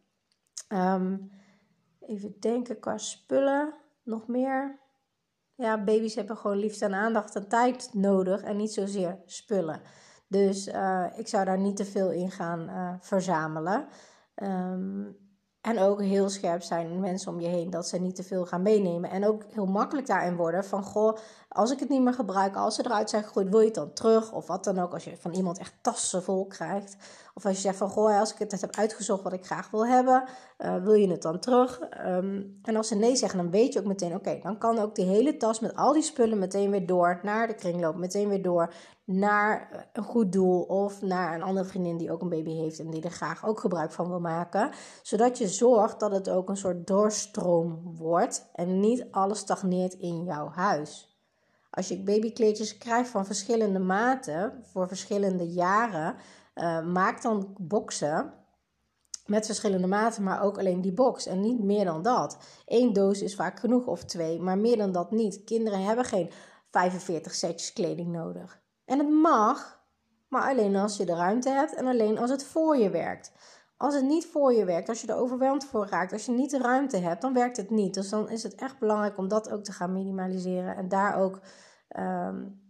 Um, 0.68 1.30
even 2.00 2.36
denken 2.40 2.80
qua 2.80 2.98
spullen. 2.98 3.74
Nog 4.02 4.26
meer. 4.26 4.80
Ja, 5.54 5.84
baby's 5.84 6.14
hebben 6.14 6.36
gewoon 6.36 6.56
liefde 6.56 6.84
en 6.84 6.94
aandacht 6.94 7.36
en 7.36 7.48
tijd 7.48 7.90
nodig 7.92 8.42
en 8.42 8.56
niet 8.56 8.72
zozeer 8.72 9.18
spullen. 9.26 9.80
Dus 10.28 10.68
uh, 10.68 11.06
ik 11.16 11.28
zou 11.28 11.44
daar 11.44 11.58
niet 11.58 11.76
te 11.76 11.84
veel 11.84 12.10
in 12.10 12.30
gaan 12.30 12.68
uh, 12.68 12.94
verzamelen. 13.00 13.86
Um, 14.42 15.16
en 15.60 15.78
ook 15.78 16.00
heel 16.00 16.28
scherp 16.28 16.62
zijn 16.62 17.00
mensen 17.00 17.32
om 17.32 17.40
je 17.40 17.48
heen 17.48 17.70
dat 17.70 17.88
ze 17.88 17.98
niet 17.98 18.14
te 18.14 18.22
veel 18.22 18.46
gaan 18.46 18.62
meenemen. 18.62 19.10
En 19.10 19.26
ook 19.26 19.44
heel 19.48 19.66
makkelijk 19.66 20.06
daarin 20.06 20.36
worden 20.36 20.64
van 20.64 20.82
goh, 20.82 21.16
als 21.48 21.70
ik 21.70 21.78
het 21.78 21.88
niet 21.88 22.02
meer 22.02 22.14
gebruik, 22.14 22.56
als 22.56 22.74
ze 22.74 22.84
eruit 22.84 23.10
zijn 23.10 23.24
gegooid, 23.24 23.48
wil 23.48 23.58
je 23.60 23.66
het 23.66 23.74
dan 23.74 23.92
terug? 23.92 24.32
Of 24.32 24.46
wat 24.46 24.64
dan 24.64 24.78
ook, 24.78 24.92
als 24.92 25.04
je 25.04 25.16
van 25.16 25.32
iemand 25.32 25.58
echt 25.58 25.74
tassen 25.80 26.22
vol 26.22 26.46
krijgt. 26.46 26.96
Of 27.34 27.46
als 27.46 27.54
je 27.54 27.60
zegt 27.60 27.76
van 27.76 27.88
goh, 27.88 28.18
als 28.18 28.32
ik 28.32 28.38
het 28.38 28.60
heb 28.60 28.76
uitgezocht 28.76 29.22
wat 29.22 29.32
ik 29.32 29.46
graag 29.46 29.70
wil 29.70 29.86
hebben, 29.86 30.24
uh, 30.58 30.76
wil 30.76 30.92
je 30.92 31.10
het 31.10 31.22
dan 31.22 31.38
terug? 31.38 31.80
Um, 32.06 32.58
en 32.62 32.76
als 32.76 32.88
ze 32.88 32.94
nee 32.94 33.16
zeggen, 33.16 33.38
dan 33.38 33.50
weet 33.50 33.72
je 33.72 33.78
ook 33.78 33.86
meteen, 33.86 34.14
oké, 34.14 34.38
dan 34.42 34.58
kan 34.58 34.78
ook 34.78 34.94
die 34.94 35.04
hele 35.04 35.36
tas 35.36 35.60
met 35.60 35.76
al 35.76 35.92
die 35.92 36.02
spullen 36.02 36.38
meteen 36.38 36.70
weer 36.70 36.86
door 36.86 37.20
naar 37.22 37.46
de 37.46 37.54
kringloop, 37.54 37.96
meteen 37.96 38.28
weer 38.28 38.42
door 38.42 38.72
naar 39.04 39.68
een 39.92 40.02
goed 40.02 40.32
doel 40.32 40.62
of 40.62 41.02
naar 41.02 41.34
een 41.34 41.42
andere 41.42 41.66
vriendin 41.66 41.96
die 41.96 42.12
ook 42.12 42.22
een 42.22 42.28
baby 42.28 42.54
heeft 42.54 42.78
en 42.78 42.90
die 42.90 43.02
er 43.02 43.10
graag 43.10 43.46
ook 43.46 43.60
gebruik 43.60 43.92
van 43.92 44.08
wil 44.08 44.20
maken. 44.20 44.70
Zodat 45.02 45.38
je 45.38 45.48
zorgt 45.48 46.00
dat 46.00 46.10
het 46.10 46.30
ook 46.30 46.48
een 46.48 46.56
soort 46.56 46.86
doorstroom 46.86 47.96
wordt 47.96 48.48
en 48.54 48.80
niet 48.80 49.06
alles 49.10 49.38
stagneert 49.38 49.94
in 49.94 50.24
jouw 50.24 50.48
huis. 50.48 51.16
Als 51.70 51.88
je 51.88 52.02
babykleedjes 52.02 52.78
krijgt 52.78 53.10
van 53.10 53.26
verschillende 53.26 53.78
maten 53.78 54.64
voor 54.72 54.88
verschillende 54.88 55.48
jaren, 55.48 56.14
uh, 56.54 56.86
maak 56.86 57.22
dan 57.22 57.54
boxen 57.58 58.32
met 59.26 59.46
verschillende 59.46 59.86
maten, 59.86 60.22
maar 60.22 60.42
ook 60.42 60.58
alleen 60.58 60.80
die 60.80 60.92
box 60.92 61.26
en 61.26 61.40
niet 61.40 61.62
meer 61.62 61.84
dan 61.84 62.02
dat. 62.02 62.38
Eén 62.66 62.92
doos 62.92 63.22
is 63.22 63.34
vaak 63.34 63.60
genoeg 63.60 63.86
of 63.86 64.04
twee, 64.04 64.40
maar 64.40 64.58
meer 64.58 64.76
dan 64.76 64.92
dat 64.92 65.10
niet. 65.10 65.44
Kinderen 65.44 65.84
hebben 65.84 66.04
geen 66.04 66.30
45 66.70 67.34
setjes 67.34 67.72
kleding 67.72 68.12
nodig. 68.12 68.60
En 68.84 68.98
het 68.98 69.10
mag, 69.10 69.84
maar 70.28 70.50
alleen 70.50 70.76
als 70.76 70.96
je 70.96 71.04
de 71.04 71.14
ruimte 71.14 71.50
hebt 71.50 71.74
en 71.74 71.86
alleen 71.86 72.18
als 72.18 72.30
het 72.30 72.44
voor 72.44 72.76
je 72.76 72.90
werkt. 72.90 73.32
Als 73.76 73.94
het 73.94 74.04
niet 74.04 74.26
voor 74.26 74.52
je 74.52 74.64
werkt, 74.64 74.88
als 74.88 75.00
je 75.00 75.06
er 75.06 75.16
overweldigd 75.16 75.70
voor 75.70 75.86
raakt, 75.86 76.12
als 76.12 76.26
je 76.26 76.32
niet 76.32 76.50
de 76.50 76.58
ruimte 76.58 76.96
hebt, 76.96 77.22
dan 77.22 77.32
werkt 77.32 77.56
het 77.56 77.70
niet. 77.70 77.94
Dus 77.94 78.08
dan 78.08 78.30
is 78.30 78.42
het 78.42 78.54
echt 78.54 78.78
belangrijk 78.78 79.18
om 79.18 79.28
dat 79.28 79.50
ook 79.50 79.64
te 79.64 79.72
gaan 79.72 79.92
minimaliseren 79.92 80.76
en 80.76 80.88
daar 80.88 81.16
ook 81.16 81.40
um, 81.98 82.60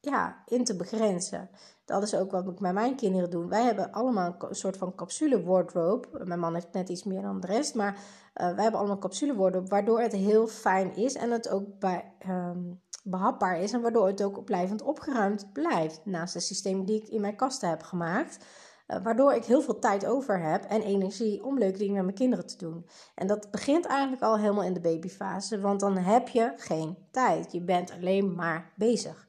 ja, 0.00 0.42
in 0.46 0.64
te 0.64 0.76
begrenzen. 0.76 1.50
Dat 1.90 2.02
is 2.02 2.14
ook 2.14 2.30
wat 2.30 2.48
ik 2.48 2.60
met 2.60 2.72
mijn 2.72 2.96
kinderen 2.96 3.30
doe. 3.30 3.48
Wij 3.48 3.64
hebben 3.64 3.92
allemaal 3.92 4.34
een 4.38 4.54
soort 4.54 4.76
van 4.76 4.94
capsule 4.94 5.42
wardrobe. 5.42 6.08
Mijn 6.24 6.40
man 6.40 6.54
heeft 6.54 6.72
net 6.72 6.88
iets 6.88 7.04
meer 7.04 7.22
dan 7.22 7.40
de 7.40 7.46
rest, 7.46 7.74
maar 7.74 7.94
uh, 7.94 8.00
wij 8.34 8.62
hebben 8.62 8.80
allemaal 8.80 8.98
capsule 8.98 9.34
wardrobe, 9.34 9.68
waardoor 9.68 10.00
het 10.00 10.12
heel 10.12 10.46
fijn 10.46 10.96
is 10.96 11.14
en 11.14 11.30
het 11.30 11.48
ook 11.48 11.78
bij, 11.78 12.14
um, 12.28 12.82
behapbaar 13.02 13.60
is 13.60 13.72
en 13.72 13.80
waardoor 13.80 14.06
het 14.06 14.22
ook 14.22 14.44
blijvend 14.44 14.82
opgeruimd 14.82 15.52
blijft. 15.52 16.00
Naast 16.04 16.32
de 16.32 16.40
systeem 16.40 16.84
die 16.84 17.02
ik 17.02 17.08
in 17.08 17.20
mijn 17.20 17.36
kasten 17.36 17.68
heb 17.68 17.82
gemaakt. 17.82 18.44
Uh, 18.86 19.02
waardoor 19.02 19.32
ik 19.32 19.44
heel 19.44 19.62
veel 19.62 19.78
tijd 19.78 20.06
over 20.06 20.40
heb 20.40 20.64
en 20.64 20.82
energie 20.82 21.44
om 21.44 21.58
leuke 21.58 21.78
dingen 21.78 21.94
met 21.94 22.04
mijn 22.04 22.16
kinderen 22.16 22.46
te 22.46 22.56
doen. 22.56 22.86
En 23.14 23.26
dat 23.26 23.50
begint 23.50 23.86
eigenlijk 23.86 24.22
al 24.22 24.38
helemaal 24.38 24.64
in 24.64 24.74
de 24.74 24.80
babyfase, 24.80 25.60
want 25.60 25.80
dan 25.80 25.96
heb 25.96 26.28
je 26.28 26.52
geen 26.56 26.96
tijd. 27.10 27.52
Je 27.52 27.62
bent 27.62 27.92
alleen 27.92 28.34
maar 28.34 28.72
bezig. 28.76 29.28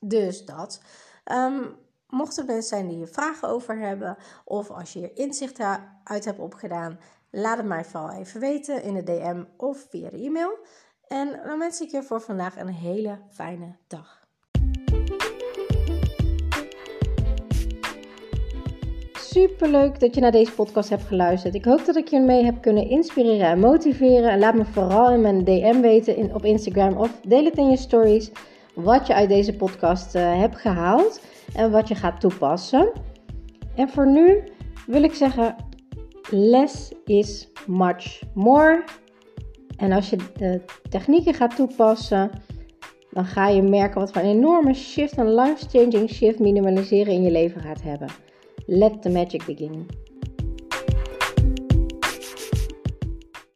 Dus 0.00 0.44
dat. 0.44 0.80
Um, 1.30 1.76
mochten 2.08 2.42
er 2.42 2.52
mensen 2.52 2.68
zijn 2.68 2.88
die 2.88 2.98
je 2.98 3.06
vragen 3.06 3.48
over 3.48 3.78
hebben, 3.78 4.16
of 4.44 4.70
als 4.70 4.92
je 4.92 5.00
er 5.02 5.16
inzicht 5.16 5.60
uit 6.04 6.24
hebt 6.24 6.38
opgedaan, 6.38 6.98
laat 7.30 7.56
het 7.56 7.66
mij 7.66 7.84
vooral 7.84 8.10
even 8.10 8.40
weten 8.40 8.82
in 8.82 8.94
de 8.94 9.02
DM 9.02 9.44
of 9.56 9.86
via 9.88 10.10
de 10.10 10.16
e-mail. 10.16 10.58
En 11.06 11.40
dan 11.46 11.58
wens 11.58 11.80
ik 11.80 11.90
je 11.90 12.02
voor 12.02 12.20
vandaag 12.20 12.56
een 12.56 12.68
hele 12.68 13.18
fijne 13.28 13.76
dag. 13.86 14.18
Super 19.12 19.68
leuk 19.68 20.00
dat 20.00 20.14
je 20.14 20.20
naar 20.20 20.32
deze 20.32 20.52
podcast 20.52 20.88
hebt 20.88 21.02
geluisterd. 21.02 21.54
Ik 21.54 21.64
hoop 21.64 21.84
dat 21.84 21.96
ik 21.96 22.08
je 22.08 22.20
mee 22.20 22.44
heb 22.44 22.60
kunnen 22.60 22.88
inspireren 22.88 23.46
en 23.46 23.58
motiveren. 23.58 24.30
En 24.30 24.38
laat 24.38 24.54
me 24.54 24.64
vooral 24.64 25.10
in 25.10 25.20
mijn 25.20 25.44
DM 25.44 25.80
weten 25.80 26.34
op 26.34 26.44
Instagram 26.44 26.96
of 26.96 27.20
deel 27.20 27.44
het 27.44 27.56
in 27.56 27.70
je 27.70 27.76
stories 27.76 28.30
wat 28.74 29.06
je 29.06 29.14
uit 29.14 29.28
deze 29.28 29.56
podcast 29.56 30.14
uh, 30.14 30.38
hebt 30.38 30.56
gehaald 30.56 31.20
en 31.54 31.70
wat 31.70 31.88
je 31.88 31.94
gaat 31.94 32.20
toepassen. 32.20 32.92
En 33.74 33.88
voor 33.88 34.06
nu 34.06 34.44
wil 34.86 35.02
ik 35.02 35.14
zeggen: 35.14 35.56
less 36.30 36.92
is 37.04 37.48
much 37.66 38.22
more. 38.34 38.84
En 39.76 39.92
als 39.92 40.10
je 40.10 40.16
de 40.36 40.60
technieken 40.88 41.34
gaat 41.34 41.56
toepassen, 41.56 42.30
dan 43.10 43.24
ga 43.24 43.48
je 43.48 43.62
merken 43.62 44.00
wat 44.00 44.12
voor 44.12 44.22
een 44.22 44.28
enorme 44.28 44.74
shift, 44.74 45.16
een 45.16 45.34
life-changing 45.34 46.10
shift 46.10 46.38
minimaliseren 46.38 47.12
in 47.12 47.22
je 47.22 47.30
leven 47.30 47.60
gaat 47.60 47.82
hebben. 47.82 48.08
Let 48.66 49.02
the 49.02 49.10
magic 49.10 49.44
begin. 49.44 49.86